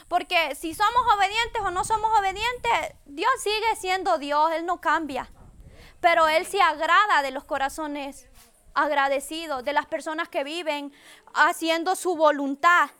Porque 0.08 0.54
si 0.56 0.74
somos 0.74 1.02
obedientes 1.16 1.62
o 1.62 1.70
no 1.70 1.84
somos 1.84 2.10
obedientes, 2.18 2.96
Dios 3.06 3.30
sigue 3.40 3.76
siendo 3.76 4.18
Dios, 4.18 4.52
Él 4.52 4.66
no 4.66 4.80
cambia. 4.80 5.28
Pero 6.00 6.28
Él 6.28 6.46
se 6.46 6.60
agrada 6.60 7.22
de 7.22 7.30
los 7.30 7.44
corazones 7.44 8.28
agradecidos, 8.74 9.64
de 9.64 9.72
las 9.72 9.86
personas 9.86 10.28
que 10.28 10.44
viven 10.44 10.92
haciendo 11.34 11.96
su 11.96 12.16
voluntad. 12.16 12.90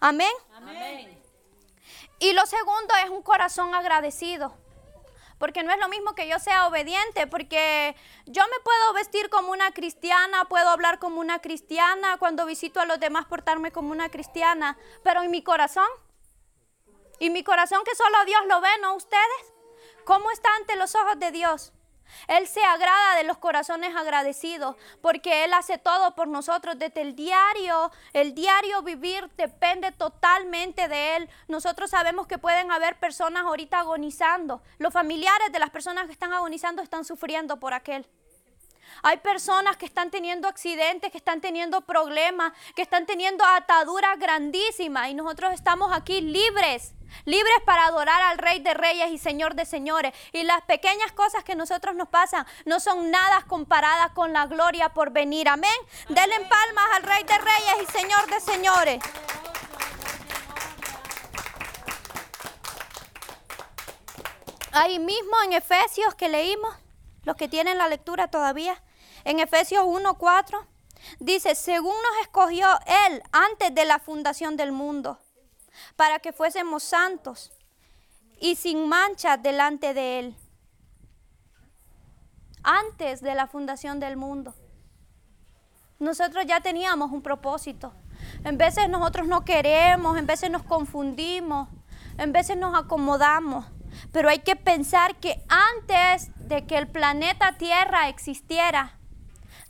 Amén. 0.00 0.32
Amén. 0.54 1.22
Y 2.18 2.32
lo 2.32 2.46
segundo 2.46 2.94
es 3.04 3.10
un 3.10 3.22
corazón 3.22 3.74
agradecido. 3.74 4.56
Porque 5.38 5.64
no 5.64 5.72
es 5.72 5.80
lo 5.80 5.88
mismo 5.88 6.14
que 6.14 6.28
yo 6.28 6.38
sea 6.38 6.68
obediente, 6.68 7.26
porque 7.26 7.96
yo 8.26 8.44
me 8.44 8.60
puedo 8.62 8.92
vestir 8.92 9.28
como 9.28 9.50
una 9.50 9.72
cristiana, 9.72 10.44
puedo 10.44 10.68
hablar 10.68 11.00
como 11.00 11.18
una 11.18 11.40
cristiana, 11.40 12.16
cuando 12.18 12.46
visito 12.46 12.78
a 12.78 12.84
los 12.84 13.00
demás 13.00 13.26
portarme 13.26 13.72
como 13.72 13.90
una 13.90 14.08
cristiana, 14.08 14.78
pero 15.02 15.22
en 15.22 15.32
mi 15.32 15.42
corazón, 15.42 15.88
y 17.18 17.30
mi 17.30 17.42
corazón 17.42 17.82
que 17.84 17.96
solo 17.96 18.24
Dios 18.24 18.40
lo 18.46 18.60
ve, 18.60 18.68
no 18.82 18.94
ustedes, 18.94 19.52
¿cómo 20.04 20.30
está 20.30 20.48
ante 20.60 20.76
los 20.76 20.94
ojos 20.94 21.18
de 21.18 21.32
Dios? 21.32 21.72
Él 22.28 22.46
se 22.46 22.62
agrada 22.64 23.16
de 23.16 23.24
los 23.24 23.38
corazones 23.38 23.94
agradecidos 23.94 24.76
porque 25.00 25.44
Él 25.44 25.52
hace 25.54 25.78
todo 25.78 26.14
por 26.14 26.28
nosotros. 26.28 26.78
Desde 26.78 27.00
el 27.00 27.14
diario, 27.14 27.90
el 28.12 28.34
diario 28.34 28.82
vivir 28.82 29.30
depende 29.36 29.92
totalmente 29.92 30.88
de 30.88 31.16
Él. 31.16 31.30
Nosotros 31.48 31.90
sabemos 31.90 32.26
que 32.26 32.38
pueden 32.38 32.70
haber 32.70 32.98
personas 32.98 33.44
ahorita 33.44 33.80
agonizando. 33.80 34.62
Los 34.78 34.92
familiares 34.92 35.52
de 35.52 35.58
las 35.58 35.70
personas 35.70 36.06
que 36.06 36.12
están 36.12 36.32
agonizando 36.32 36.82
están 36.82 37.04
sufriendo 37.04 37.58
por 37.58 37.74
aquel. 37.74 38.06
Hay 39.02 39.18
personas 39.18 39.76
que 39.76 39.86
están 39.86 40.10
teniendo 40.10 40.48
accidentes, 40.48 41.10
que 41.10 41.18
están 41.18 41.40
teniendo 41.40 41.80
problemas, 41.82 42.52
que 42.76 42.82
están 42.82 43.06
teniendo 43.06 43.44
ataduras 43.44 44.18
grandísimas 44.18 45.08
y 45.08 45.14
nosotros 45.14 45.52
estamos 45.52 45.92
aquí 45.92 46.20
libres 46.20 46.94
libres 47.24 47.58
para 47.64 47.86
adorar 47.86 48.20
al 48.22 48.38
Rey 48.38 48.60
de 48.60 48.74
Reyes 48.74 49.10
y 49.10 49.18
Señor 49.18 49.54
de 49.54 49.64
Señores. 49.64 50.12
Y 50.32 50.42
las 50.42 50.62
pequeñas 50.62 51.12
cosas 51.12 51.44
que 51.44 51.54
nosotros 51.54 51.94
nos 51.94 52.08
pasan 52.08 52.46
no 52.64 52.80
son 52.80 53.10
nada 53.10 53.44
comparadas 53.46 54.12
con 54.12 54.32
la 54.32 54.46
gloria 54.46 54.90
por 54.90 55.10
venir. 55.10 55.48
Amén. 55.48 55.70
Denle 56.08 56.40
palmas 56.40 56.84
al 56.94 57.02
Rey 57.02 57.24
de 57.24 57.38
Reyes 57.38 57.88
y 57.88 57.98
Señor 57.98 58.26
de 58.28 58.40
Señores. 58.40 59.02
Ahí 64.72 64.98
mismo 64.98 65.36
en 65.44 65.52
Efesios 65.52 66.14
que 66.14 66.30
leímos, 66.30 66.74
los 67.24 67.36
que 67.36 67.46
tienen 67.46 67.76
la 67.76 67.88
lectura 67.88 68.28
todavía, 68.28 68.82
en 69.24 69.38
Efesios 69.38 69.84
1:4 69.84 70.66
dice, 71.18 71.54
según 71.54 71.94
nos 71.94 72.22
escogió 72.22 72.66
Él 73.06 73.22
antes 73.32 73.74
de 73.74 73.84
la 73.84 73.98
fundación 73.98 74.56
del 74.56 74.72
mundo 74.72 75.18
para 75.96 76.18
que 76.18 76.32
fuésemos 76.32 76.82
santos 76.82 77.52
y 78.40 78.56
sin 78.56 78.88
mancha 78.88 79.36
delante 79.36 79.94
de 79.94 80.18
Él, 80.18 80.36
antes 82.62 83.20
de 83.20 83.34
la 83.34 83.46
fundación 83.46 84.00
del 84.00 84.16
mundo. 84.16 84.54
Nosotros 85.98 86.44
ya 86.46 86.60
teníamos 86.60 87.12
un 87.12 87.22
propósito. 87.22 87.92
En 88.44 88.58
veces 88.58 88.88
nosotros 88.88 89.28
no 89.28 89.44
queremos, 89.44 90.18
en 90.18 90.26
veces 90.26 90.50
nos 90.50 90.64
confundimos, 90.64 91.68
en 92.18 92.32
veces 92.32 92.56
nos 92.56 92.76
acomodamos, 92.76 93.66
pero 94.12 94.28
hay 94.28 94.40
que 94.40 94.56
pensar 94.56 95.16
que 95.16 95.42
antes 95.48 96.30
de 96.48 96.66
que 96.66 96.78
el 96.78 96.88
planeta 96.88 97.56
Tierra 97.58 98.08
existiera, 98.08 98.98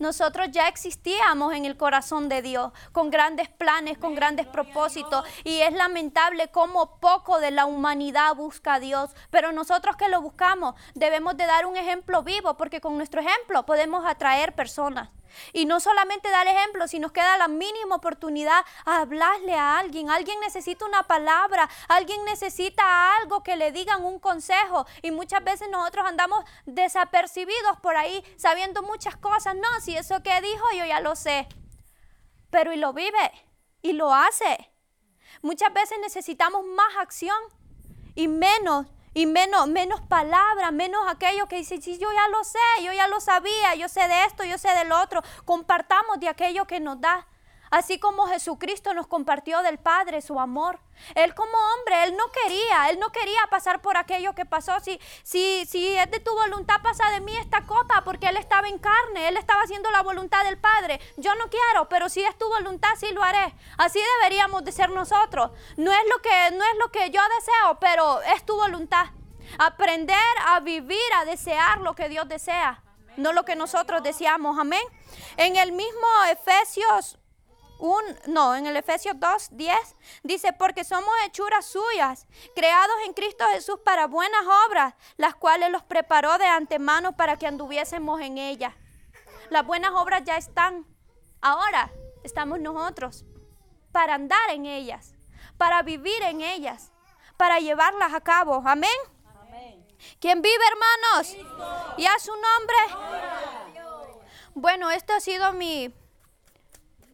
nosotros 0.02 0.48
ya 0.50 0.66
existíamos 0.66 1.54
en 1.54 1.64
el 1.64 1.76
corazón 1.76 2.28
de 2.28 2.42
Dios, 2.42 2.72
con 2.90 3.10
grandes 3.10 3.48
planes, 3.48 3.96
con 3.96 4.14
grandes 4.14 4.46
propósitos. 4.46 5.24
Y 5.44 5.60
es 5.60 5.72
lamentable 5.72 6.48
cómo 6.48 6.98
poco 6.98 7.38
de 7.38 7.52
la 7.52 7.66
humanidad 7.66 8.34
busca 8.34 8.74
a 8.74 8.80
Dios. 8.80 9.10
Pero 9.30 9.52
nosotros 9.52 9.96
que 9.96 10.08
lo 10.08 10.20
buscamos 10.20 10.74
debemos 10.94 11.36
de 11.36 11.46
dar 11.46 11.66
un 11.66 11.76
ejemplo 11.76 12.22
vivo, 12.22 12.56
porque 12.56 12.80
con 12.80 12.96
nuestro 12.96 13.20
ejemplo 13.20 13.64
podemos 13.64 14.04
atraer 14.04 14.54
personas. 14.54 15.08
Y 15.52 15.66
no 15.66 15.80
solamente 15.80 16.30
dar 16.30 16.46
ejemplo, 16.46 16.88
si 16.88 16.98
nos 16.98 17.12
queda 17.12 17.36
la 17.36 17.48
mínima 17.48 17.96
oportunidad 17.96 18.64
a 18.84 19.00
hablarle 19.00 19.54
a 19.54 19.78
alguien. 19.78 20.10
Alguien 20.10 20.38
necesita 20.40 20.84
una 20.84 21.04
palabra, 21.04 21.68
alguien 21.88 22.24
necesita 22.24 23.16
algo 23.16 23.42
que 23.42 23.56
le 23.56 23.72
digan 23.72 24.04
un 24.04 24.18
consejo. 24.18 24.86
Y 25.02 25.10
muchas 25.10 25.42
veces 25.44 25.68
nosotros 25.70 26.06
andamos 26.06 26.44
desapercibidos 26.66 27.78
por 27.80 27.96
ahí, 27.96 28.22
sabiendo 28.36 28.82
muchas 28.82 29.16
cosas. 29.16 29.54
No, 29.54 29.80
si 29.80 29.96
eso 29.96 30.22
que 30.22 30.40
dijo 30.40 30.64
yo 30.76 30.84
ya 30.84 31.00
lo 31.00 31.16
sé. 31.16 31.48
Pero 32.50 32.72
y 32.72 32.76
lo 32.76 32.92
vive 32.92 33.32
y 33.82 33.92
lo 33.92 34.12
hace. 34.14 34.70
Muchas 35.42 35.72
veces 35.72 35.98
necesitamos 36.00 36.64
más 36.64 36.96
acción 36.98 37.36
y 38.14 38.28
menos 38.28 38.86
y 39.14 39.26
menos, 39.26 39.68
menos 39.68 40.00
palabras, 40.00 40.72
menos 40.72 41.02
aquello 41.08 41.46
que 41.46 41.56
dice, 41.56 41.80
sí, 41.80 41.98
yo 41.98 42.10
ya 42.12 42.28
lo 42.28 42.44
sé, 42.44 42.58
yo 42.84 42.92
ya 42.92 43.08
lo 43.08 43.20
sabía, 43.20 43.74
yo 43.76 43.88
sé 43.88 44.08
de 44.08 44.24
esto, 44.24 44.44
yo 44.44 44.58
sé 44.58 44.68
del 44.74 44.92
otro. 44.92 45.22
Compartamos 45.44 46.18
de 46.20 46.28
aquello 46.28 46.66
que 46.66 46.80
nos 46.80 47.00
da. 47.00 47.26
Así 47.72 47.98
como 47.98 48.26
Jesucristo 48.26 48.92
nos 48.92 49.06
compartió 49.06 49.62
del 49.62 49.78
Padre 49.78 50.20
su 50.20 50.38
amor. 50.38 50.78
Él 51.14 51.34
como 51.34 51.52
hombre, 51.52 52.04
él 52.04 52.14
no 52.18 52.30
quería, 52.30 52.90
él 52.90 53.00
no 53.00 53.10
quería 53.10 53.40
pasar 53.48 53.80
por 53.80 53.96
aquello 53.96 54.34
que 54.34 54.44
pasó. 54.44 54.78
Si, 54.80 55.00
si, 55.22 55.64
si 55.64 55.96
es 55.96 56.10
de 56.10 56.20
tu 56.20 56.34
voluntad, 56.34 56.82
pasa 56.82 57.10
de 57.12 57.22
mí 57.22 57.34
esta 57.34 57.62
copa, 57.62 58.02
porque 58.04 58.26
él 58.26 58.36
estaba 58.36 58.68
en 58.68 58.78
carne, 58.78 59.26
él 59.26 59.38
estaba 59.38 59.62
haciendo 59.62 59.90
la 59.90 60.02
voluntad 60.02 60.44
del 60.44 60.58
Padre. 60.58 61.00
Yo 61.16 61.34
no 61.36 61.48
quiero, 61.48 61.88
pero 61.88 62.10
si 62.10 62.22
es 62.22 62.36
tu 62.36 62.46
voluntad, 62.46 62.90
sí 62.98 63.06
lo 63.10 63.22
haré. 63.22 63.54
Así 63.78 63.98
deberíamos 64.18 64.62
de 64.64 64.72
ser 64.72 64.90
nosotros. 64.90 65.52
No 65.78 65.92
es 65.92 66.02
lo 66.14 66.20
que, 66.20 66.50
no 66.50 66.64
es 66.64 66.78
lo 66.78 66.92
que 66.92 67.08
yo 67.08 67.22
deseo, 67.38 67.78
pero 67.80 68.20
es 68.20 68.44
tu 68.44 68.54
voluntad. 68.54 69.06
Aprender 69.58 70.18
a 70.46 70.60
vivir, 70.60 70.98
a 71.16 71.24
desear 71.24 71.80
lo 71.80 71.94
que 71.94 72.10
Dios 72.10 72.28
desea, 72.28 72.82
no 73.16 73.32
lo 73.32 73.46
que 73.46 73.56
nosotros 73.56 74.02
deseamos. 74.02 74.58
Amén. 74.58 74.82
En 75.38 75.56
el 75.56 75.72
mismo 75.72 76.06
Efesios 76.30 77.18
un, 77.82 78.00
no, 78.28 78.54
en 78.54 78.66
el 78.66 78.76
Efesios 78.76 79.18
2, 79.18 79.48
10 79.50 79.76
dice, 80.22 80.52
porque 80.52 80.84
somos 80.84 81.12
hechuras 81.26 81.66
suyas, 81.66 82.28
creados 82.54 82.94
en 83.06 83.12
Cristo 83.12 83.44
Jesús 83.52 83.80
para 83.84 84.06
buenas 84.06 84.44
obras, 84.68 84.94
las 85.16 85.34
cuales 85.34 85.68
los 85.70 85.82
preparó 85.82 86.38
de 86.38 86.46
antemano 86.46 87.16
para 87.16 87.36
que 87.36 87.48
anduviésemos 87.48 88.20
en 88.20 88.38
ellas. 88.38 88.72
Las 89.50 89.66
buenas 89.66 89.90
obras 89.96 90.22
ya 90.24 90.36
están. 90.36 90.86
Ahora 91.40 91.92
estamos 92.22 92.60
nosotros 92.60 93.24
para 93.90 94.14
andar 94.14 94.50
en 94.50 94.66
ellas, 94.66 95.16
para 95.58 95.82
vivir 95.82 96.22
en 96.22 96.40
ellas, 96.40 96.92
para 97.36 97.58
llevarlas 97.58 98.14
a 98.14 98.20
cabo. 98.20 98.62
Amén. 98.64 98.90
¿Quién 100.20 100.40
vive, 100.40 100.64
hermanos? 100.70 101.36
¿Y 101.96 102.06
a 102.06 102.16
su 102.20 102.30
nombre? 102.30 102.76
Bueno, 104.54 104.88
esto 104.92 105.14
ha 105.14 105.20
sido 105.20 105.52
mi 105.52 105.92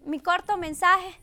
mi 0.08 0.20
corto 0.20 0.56
mensaje. 0.56 1.20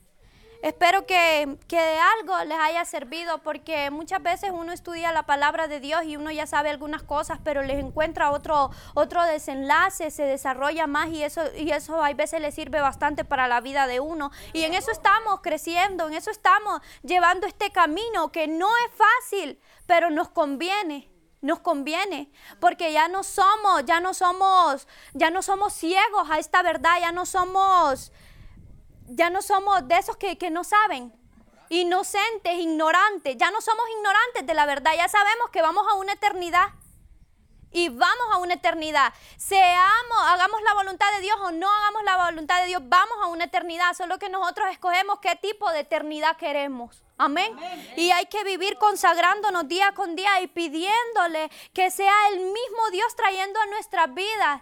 Espero 0.61 1.05
que, 1.05 1.57
que 1.67 1.79
de 1.79 1.97
algo 2.17 2.43
les 2.45 2.57
haya 2.57 2.85
servido 2.85 3.39
porque 3.43 3.91
muchas 3.91 4.23
veces 4.23 4.51
uno 4.51 4.71
estudia 4.71 5.11
la 5.11 5.23
palabra 5.23 5.67
de 5.67 5.79
Dios 5.79 6.05
y 6.05 6.17
uno 6.17 6.31
ya 6.31 6.47
sabe 6.47 6.69
algunas 6.69 7.03
cosas, 7.03 7.39
pero 7.43 7.61
les 7.61 7.77
encuentra 7.77 8.31
otro, 8.31 8.71
otro 8.95 9.23
desenlace, 9.25 10.09
se 10.09 10.23
desarrolla 10.23 10.87
más 10.87 11.09
y 11.09 11.23
eso, 11.23 11.41
y 11.55 11.71
eso 11.71 12.03
a 12.03 12.11
veces 12.13 12.41
le 12.41 12.51
sirve 12.51 12.79
bastante 12.79 13.23
para 13.25 13.47
la 13.47 13.61
vida 13.61 13.85
de 13.85 13.99
uno. 13.99 14.31
Y 14.53 14.63
en 14.63 14.73
eso 14.73 14.91
estamos 14.91 15.41
creciendo, 15.41 16.07
en 16.07 16.15
eso 16.15 16.31
estamos 16.31 16.81
llevando 17.03 17.45
este 17.45 17.71
camino 17.71 18.31
que 18.31 18.47
no 18.47 18.69
es 18.87 18.93
fácil, 18.95 19.59
pero 19.85 20.09
nos 20.09 20.29
conviene 20.29 21.11
nos 21.41 21.59
conviene, 21.59 22.31
porque 22.59 22.91
ya 22.91 23.07
no 23.07 23.21
somos, 23.21 23.85
ya 23.85 23.99
no 23.99 24.15
somos, 24.15 24.87
ya 25.13 25.29
no 25.29 25.43
somos 25.43 25.73
ciegos 25.73 26.27
a 26.31 26.39
esta 26.39 26.63
verdad, 26.63 26.97
ya 26.99 27.11
no 27.11 27.27
somos 27.27 28.11
ya 29.07 29.29
no 29.29 29.41
somos 29.41 29.87
de 29.87 29.97
esos 29.97 30.17
que, 30.17 30.37
no 30.49 30.63
saben, 30.63 31.13
inocentes, 31.69 32.53
ignorantes, 32.59 33.37
ya 33.37 33.51
no 33.51 33.61
somos 33.61 33.85
ignorantes 33.97 34.45
de 34.45 34.53
la 34.53 34.65
verdad, 34.65 34.93
ya 34.95 35.07
sabemos 35.07 35.49
que 35.51 35.61
vamos 35.61 35.85
a 35.89 35.95
una 35.95 36.13
eternidad. 36.13 36.69
Y 37.71 37.89
vamos 37.89 38.25
a 38.31 38.37
una 38.37 38.53
eternidad. 38.53 39.13
Seamos, 39.35 40.17
hagamos 40.27 40.61
la 40.61 40.75
voluntad 40.75 41.11
de 41.13 41.19
Dios 41.19 41.37
o 41.41 41.51
no 41.51 41.69
hagamos 41.69 42.03
la 42.05 42.25
voluntad 42.25 42.61
de 42.61 42.67
Dios, 42.67 42.81
vamos 42.85 43.17
a 43.21 43.27
una 43.27 43.43
eternidad. 43.43 43.93
Solo 43.97 44.17
que 44.17 44.29
nosotros 44.29 44.69
escogemos 44.71 45.19
qué 45.19 45.35
tipo 45.35 45.69
de 45.71 45.81
eternidad 45.81 46.37
queremos. 46.37 47.03
Amén. 47.17 47.53
Y 47.97 48.11
hay 48.11 48.27
que 48.27 48.45
vivir 48.45 48.77
consagrándonos 48.77 49.67
día 49.67 49.91
con 49.93 50.15
día 50.15 50.39
y 50.39 50.47
pidiéndole 50.47 51.51
que 51.73 51.91
sea 51.91 52.13
el 52.31 52.39
mismo 52.39 52.91
Dios 52.93 53.13
trayendo 53.17 53.59
a 53.59 53.65
nuestras 53.65 54.13
vidas 54.13 54.61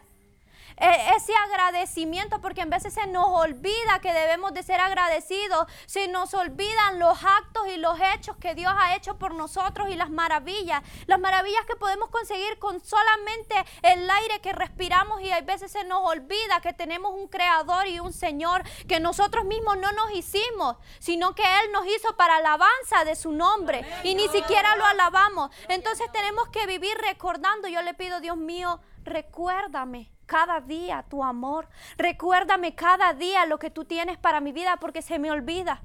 ese 0.77 1.33
agradecimiento, 1.36 2.41
porque 2.41 2.62
en 2.62 2.69
veces 2.69 2.93
se 2.93 3.07
nos 3.07 3.27
olvida 3.27 3.99
que 4.01 4.13
debemos 4.13 4.53
de 4.53 4.63
ser 4.63 4.79
agradecidos, 4.79 5.67
se 5.86 6.07
nos 6.07 6.33
olvidan 6.33 6.99
los 6.99 7.23
actos 7.23 7.67
y 7.67 7.77
los 7.77 7.99
hechos 7.99 8.38
que 8.38 8.55
Dios 8.55 8.73
ha 8.75 8.95
hecho 8.95 9.17
por 9.17 9.33
nosotros 9.33 9.89
y 9.89 9.95
las 9.95 10.09
maravillas, 10.09 10.81
las 11.07 11.19
maravillas 11.19 11.65
que 11.67 11.75
podemos 11.75 12.09
conseguir 12.09 12.57
con 12.59 12.83
solamente 12.83 13.55
el 13.81 14.09
aire 14.09 14.41
que 14.41 14.53
respiramos 14.53 15.21
y 15.21 15.31
a 15.31 15.41
veces 15.41 15.71
se 15.71 15.83
nos 15.83 16.01
olvida 16.03 16.62
que 16.62 16.73
tenemos 16.73 17.13
un 17.13 17.27
creador 17.27 17.88
y 17.88 17.99
un 17.99 18.13
Señor 18.13 18.63
que 18.88 18.99
nosotros 18.99 19.45
mismos 19.45 19.77
no 19.77 19.91
nos 19.91 20.12
hicimos, 20.12 20.77
sino 20.99 21.36
que 21.36 21.43
Él 21.43 21.71
nos 21.71 21.86
hizo 21.88 22.15
para 22.15 22.38
alabanza 22.38 23.05
de 23.05 23.15
su 23.15 23.31
nombre 23.31 23.86
y 24.03 24.15
ni 24.15 24.27
siquiera 24.29 24.75
lo 24.75 24.86
alabamos. 24.86 25.51
Entonces 25.67 26.12
tenemos 26.12 26.47
que 26.49 26.65
vivir 26.65 26.97
recordando, 26.97 27.67
yo 27.67 27.81
le 27.81 27.93
pido, 27.93 28.19
Dios 28.19 28.38
mío, 28.38 28.79
recuérdame 29.03 30.12
cada 30.34 30.62
día 30.62 31.06
tu 31.08 31.24
amor. 31.24 31.69
Recuérdame 31.96 32.74
cada 32.74 33.13
día 33.13 33.46
lo 33.46 33.60
que 33.60 33.69
tú 33.69 33.86
tienes 33.86 34.17
para 34.17 34.39
mi 34.39 34.52
vida 34.52 34.78
porque 34.82 35.04
se 35.04 35.19
me 35.19 35.30
olvida. 35.30 35.84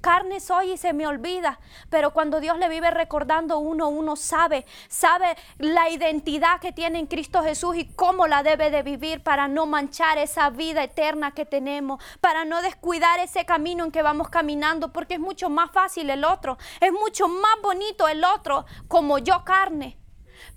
Carne 0.00 0.40
soy 0.40 0.72
y 0.72 0.76
se 0.78 0.94
me 0.94 1.06
olvida, 1.06 1.60
pero 1.90 2.12
cuando 2.12 2.40
Dios 2.40 2.58
le 2.58 2.70
vive 2.70 2.90
recordando 2.90 3.58
uno, 3.58 3.88
uno 3.88 4.16
sabe, 4.16 4.64
sabe 4.88 5.36
la 5.58 5.90
identidad 5.90 6.58
que 6.58 6.72
tiene 6.72 7.00
en 7.00 7.06
Cristo 7.06 7.42
Jesús 7.42 7.76
y 7.76 7.84
cómo 7.84 8.26
la 8.26 8.42
debe 8.42 8.70
de 8.70 8.82
vivir 8.82 9.22
para 9.22 9.46
no 9.46 9.66
manchar 9.66 10.16
esa 10.16 10.48
vida 10.48 10.82
eterna 10.82 11.32
que 11.32 11.44
tenemos, 11.44 12.02
para 12.22 12.46
no 12.46 12.62
descuidar 12.62 13.20
ese 13.20 13.44
camino 13.44 13.84
en 13.84 13.92
que 13.92 14.02
vamos 14.02 14.30
caminando, 14.30 14.90
porque 14.90 15.14
es 15.14 15.20
mucho 15.20 15.50
más 15.50 15.70
fácil 15.70 16.08
el 16.08 16.24
otro, 16.24 16.56
es 16.80 16.92
mucho 16.92 17.28
más 17.28 17.56
bonito 17.62 18.08
el 18.08 18.24
otro 18.24 18.64
como 18.88 19.18
yo 19.18 19.44
carne 19.44 20.01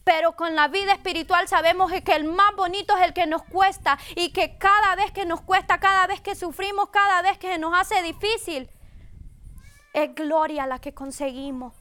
pero 0.05 0.33
con 0.35 0.55
la 0.55 0.67
vida 0.69 0.93
espiritual 0.93 1.47
sabemos 1.47 1.91
que 1.91 2.13
el 2.13 2.23
más 2.25 2.55
bonito 2.55 2.95
es 2.95 3.03
el 3.03 3.13
que 3.13 3.25
nos 3.25 3.43
cuesta 3.43 3.97
y 4.15 4.31
que 4.31 4.57
cada 4.57 4.95
vez 4.95 5.11
que 5.11 5.25
nos 5.25 5.41
cuesta, 5.41 5.79
cada 5.79 6.07
vez 6.07 6.21
que 6.21 6.35
sufrimos, 6.35 6.89
cada 6.89 7.23
vez 7.23 7.37
que 7.39 7.57
nos 7.57 7.73
hace 7.77 8.01
difícil, 8.03 8.69
es 9.93 10.13
gloria 10.13 10.67
la 10.67 10.79
que 10.79 10.93
conseguimos 10.93 11.73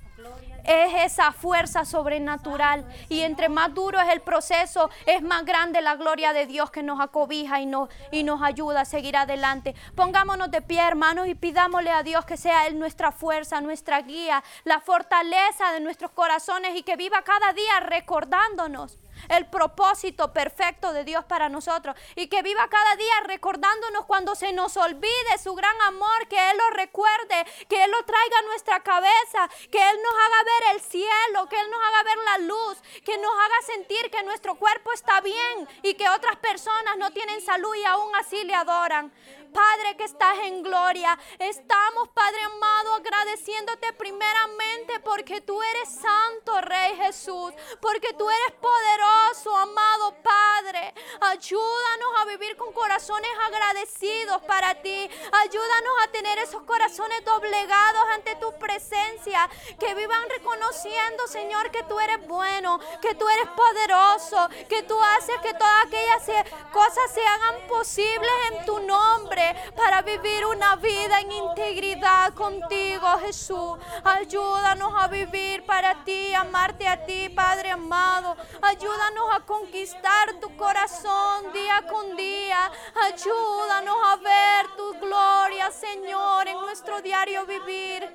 es 0.64 1.12
esa 1.12 1.32
fuerza 1.32 1.84
sobrenatural. 1.84 2.84
Y 3.08 3.20
entre 3.20 3.48
más 3.48 3.72
duro 3.74 4.00
es 4.00 4.08
el 4.12 4.20
proceso, 4.20 4.90
es 5.06 5.22
más 5.22 5.44
grande 5.44 5.80
la 5.80 5.96
gloria 5.96 6.32
de 6.32 6.46
Dios 6.46 6.70
que 6.70 6.82
nos 6.82 7.00
acobija 7.00 7.60
y 7.60 7.66
nos, 7.66 7.88
y 8.10 8.24
nos 8.24 8.42
ayuda 8.42 8.82
a 8.82 8.84
seguir 8.84 9.16
adelante. 9.16 9.74
Pongámonos 9.94 10.50
de 10.50 10.62
pie, 10.62 10.80
hermanos, 10.80 11.28
y 11.28 11.34
pidámosle 11.34 11.90
a 11.90 12.02
Dios 12.02 12.24
que 12.24 12.36
sea 12.36 12.66
Él 12.66 12.78
nuestra 12.78 13.12
fuerza, 13.12 13.60
nuestra 13.60 14.02
guía, 14.02 14.42
la 14.64 14.80
fortaleza 14.80 15.72
de 15.72 15.80
nuestros 15.80 16.10
corazones 16.10 16.76
y 16.76 16.82
que 16.82 16.96
viva 16.96 17.22
cada 17.22 17.52
día 17.52 17.80
recordándonos 17.80 18.98
el 19.28 19.46
propósito 19.46 20.32
perfecto 20.32 20.92
de 20.92 21.04
Dios 21.04 21.24
para 21.24 21.48
nosotros 21.48 21.96
y 22.14 22.28
que 22.28 22.42
viva 22.42 22.68
cada 22.68 22.96
día 22.96 23.20
recordándonos 23.24 24.04
cuando 24.06 24.34
se 24.34 24.52
nos 24.52 24.76
olvide 24.76 25.38
su 25.42 25.54
gran 25.54 25.80
amor, 25.82 26.28
que 26.28 26.50
Él 26.50 26.56
lo 26.58 26.70
recuerde, 26.70 27.46
que 27.68 27.84
Él 27.84 27.90
lo 27.90 28.02
traiga 28.04 28.38
a 28.38 28.42
nuestra 28.42 28.80
cabeza, 28.80 29.48
que 29.70 29.90
Él 29.90 29.98
nos 30.02 30.14
haga 30.14 30.44
ver 30.44 30.74
el 30.74 30.80
cielo, 30.80 31.48
que 31.48 31.60
Él 31.60 31.70
nos 31.70 31.80
haga 31.86 32.02
ver 32.02 32.18
la 32.18 32.38
luz, 32.38 32.78
que 33.04 33.18
nos 33.18 33.32
haga 33.32 33.62
sentir 33.66 34.10
que 34.10 34.22
nuestro 34.22 34.54
cuerpo 34.56 34.92
está 34.92 35.20
bien 35.20 35.68
y 35.82 35.94
que 35.94 36.08
otras 36.08 36.36
personas 36.36 36.96
no 36.98 37.10
tienen 37.10 37.40
salud 37.40 37.74
y 37.74 37.84
aún 37.84 38.14
así 38.16 38.42
le 38.44 38.54
adoran. 38.54 39.12
Padre 39.54 39.96
que 39.96 40.02
estás 40.02 40.36
en 40.40 40.64
gloria, 40.64 41.16
estamos, 41.38 42.08
Padre 42.08 42.42
amado, 42.42 42.94
agradeciéndote 42.94 43.92
primeramente 43.92 44.98
porque 44.98 45.42
tú 45.42 45.62
eres 45.62 45.88
santo, 45.94 46.60
Rey 46.60 46.96
Jesús, 46.96 47.52
porque 47.80 48.12
tú 48.14 48.28
eres 48.28 48.52
poderoso, 48.60 49.56
amado 49.56 50.16
Padre. 50.24 50.92
Ayúdanos 51.20 52.10
a 52.18 52.24
vivir 52.24 52.56
con 52.56 52.72
corazones 52.72 53.30
agradecidos 53.46 54.42
para 54.42 54.74
ti. 54.82 55.08
Ayúdanos 55.44 55.94
a 56.02 56.10
tener 56.10 56.36
esos 56.40 56.64
corazones 56.64 57.24
doblegados 57.24 58.04
ante 58.12 58.34
tu 58.36 58.58
presencia, 58.58 59.48
que 59.78 59.94
vivan 59.94 60.28
reconociendo, 60.30 61.28
Señor, 61.28 61.70
que 61.70 61.84
tú 61.84 62.00
eres 62.00 62.26
bueno, 62.26 62.80
que 63.00 63.14
tú 63.14 63.28
eres 63.28 63.48
poderoso, 63.50 64.48
que 64.68 64.82
tú 64.82 65.00
haces 65.16 65.36
que 65.42 65.54
todas 65.54 65.86
aquellas 65.86 66.44
cosas 66.72 67.08
se 67.14 67.24
hagan 67.24 67.68
posibles 67.68 68.32
en 68.50 68.64
tu 68.66 68.80
nombre 68.80 69.43
para 69.76 70.02
vivir 70.02 70.46
una 70.46 70.76
vida 70.76 71.20
en 71.20 71.32
integridad 71.32 72.34
contigo, 72.34 73.06
Jesús. 73.20 73.78
Ayúdanos 74.04 74.92
a 74.96 75.08
vivir 75.08 75.64
para 75.66 76.04
ti, 76.04 76.34
amarte 76.34 76.86
a 76.86 77.04
ti, 77.04 77.28
Padre 77.28 77.70
amado. 77.70 78.36
Ayúdanos 78.62 79.26
a 79.32 79.40
conquistar 79.40 80.34
tu 80.40 80.56
corazón 80.56 81.52
día 81.52 81.82
con 81.90 82.16
día. 82.16 82.70
Ayúdanos 82.94 83.96
a 84.04 84.16
ver 84.16 84.76
tu 84.76 84.98
gloria, 85.00 85.70
Señor, 85.70 86.48
en 86.48 86.60
nuestro 86.60 87.02
diario 87.02 87.44
vivir. 87.46 88.10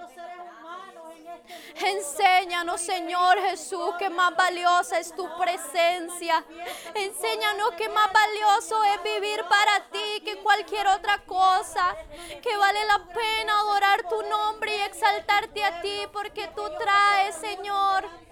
Enséñanos, 1.75 2.81
Señor 2.81 3.39
Jesús, 3.41 3.95
que 3.97 4.09
más 4.09 4.35
valiosa 4.35 4.99
es 4.99 5.15
tu 5.15 5.27
presencia. 5.37 6.43
Enséñanos 6.93 7.71
que 7.77 7.89
más 7.89 8.09
valioso 8.11 8.83
es 8.83 9.03
vivir 9.03 9.43
para 9.49 9.89
ti 9.91 10.21
que 10.23 10.37
cualquier 10.37 10.87
otra 10.87 11.19
cosa. 11.25 11.95
Que 12.41 12.57
vale 12.57 12.85
la 12.85 12.99
pena 13.13 13.59
adorar 13.59 14.07
tu 14.09 14.21
nombre 14.23 14.75
y 14.75 14.81
exaltarte 14.81 15.63
a 15.63 15.81
ti 15.81 16.01
porque 16.11 16.47
tú 16.55 16.63
traes, 16.77 17.35
Señor 17.35 18.29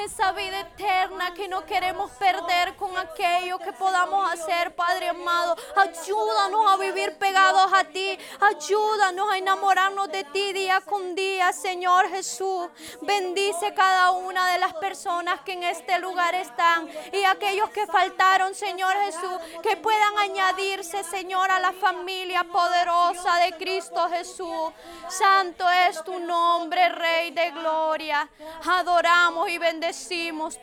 esa 0.00 0.32
vida 0.32 0.60
eterna 0.60 1.34
que 1.34 1.46
no 1.46 1.64
queremos 1.66 2.10
perder 2.12 2.74
con 2.76 2.96
aquello 2.96 3.58
que 3.58 3.72
podamos 3.72 4.32
hacer, 4.32 4.74
Padre 4.74 5.08
amado. 5.08 5.56
Ayúdanos 5.76 6.70
a 6.70 6.76
vivir 6.78 7.18
pegados 7.18 7.70
a 7.72 7.84
ti. 7.84 8.18
Ayúdanos 8.40 9.30
a 9.30 9.38
enamorarnos 9.38 10.10
de 10.10 10.24
ti 10.24 10.52
día 10.52 10.80
con 10.80 11.14
día, 11.14 11.52
Señor 11.52 12.08
Jesús. 12.08 12.68
Bendice 13.02 13.74
cada 13.74 14.12
una 14.12 14.50
de 14.52 14.58
las 14.58 14.72
personas 14.74 15.40
que 15.40 15.52
en 15.52 15.64
este 15.64 15.98
lugar 15.98 16.34
están 16.34 16.88
y 17.12 17.24
aquellos 17.24 17.68
que 17.70 17.86
faltaron, 17.86 18.54
Señor 18.54 18.94
Jesús, 19.04 19.60
que 19.62 19.76
puedan 19.76 20.18
añadirse, 20.18 21.04
Señor, 21.04 21.50
a 21.50 21.60
la 21.60 21.72
familia 21.72 22.44
poderosa 22.44 23.36
de 23.44 23.52
Cristo 23.58 24.08
Jesús. 24.08 24.72
Santo 25.08 25.68
es 25.88 26.02
tu 26.04 26.18
nombre, 26.18 26.88
Rey 26.88 27.32
de 27.32 27.50
gloria. 27.50 28.28
Adoramos 28.64 29.48
y 29.50 29.58
bendecimos 29.58 29.89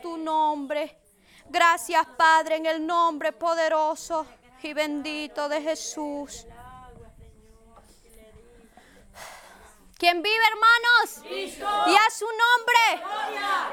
tu 0.00 0.16
nombre. 0.16 0.98
Gracias, 1.46 2.06
Padre, 2.16 2.56
en 2.56 2.66
el 2.66 2.86
nombre 2.86 3.32
poderoso 3.32 4.26
y 4.62 4.72
bendito 4.72 5.48
de 5.48 5.60
Jesús. 5.60 6.46
¿Quién 9.98 10.22
vive, 10.22 10.44
hermanos? 10.46 11.24
Y 11.88 11.96
a 11.96 12.10
su 12.10 12.26
nombre. 12.26 13.04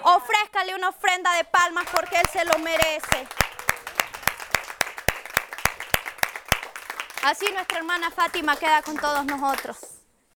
Ofrézcale 0.04 0.76
una 0.76 0.89
ofrenda 0.89 1.34
de 1.36 1.44
palmas 1.44 1.86
porque 1.91 2.18
Él 2.18 2.28
se 2.32 2.44
lo 2.46 2.58
merece. 2.60 3.28
Así 7.24 7.46
nuestra 7.52 7.78
hermana 7.78 8.12
Fátima 8.12 8.56
queda 8.56 8.82
con 8.82 8.98
todos 8.98 9.26
nosotros. 9.26 9.94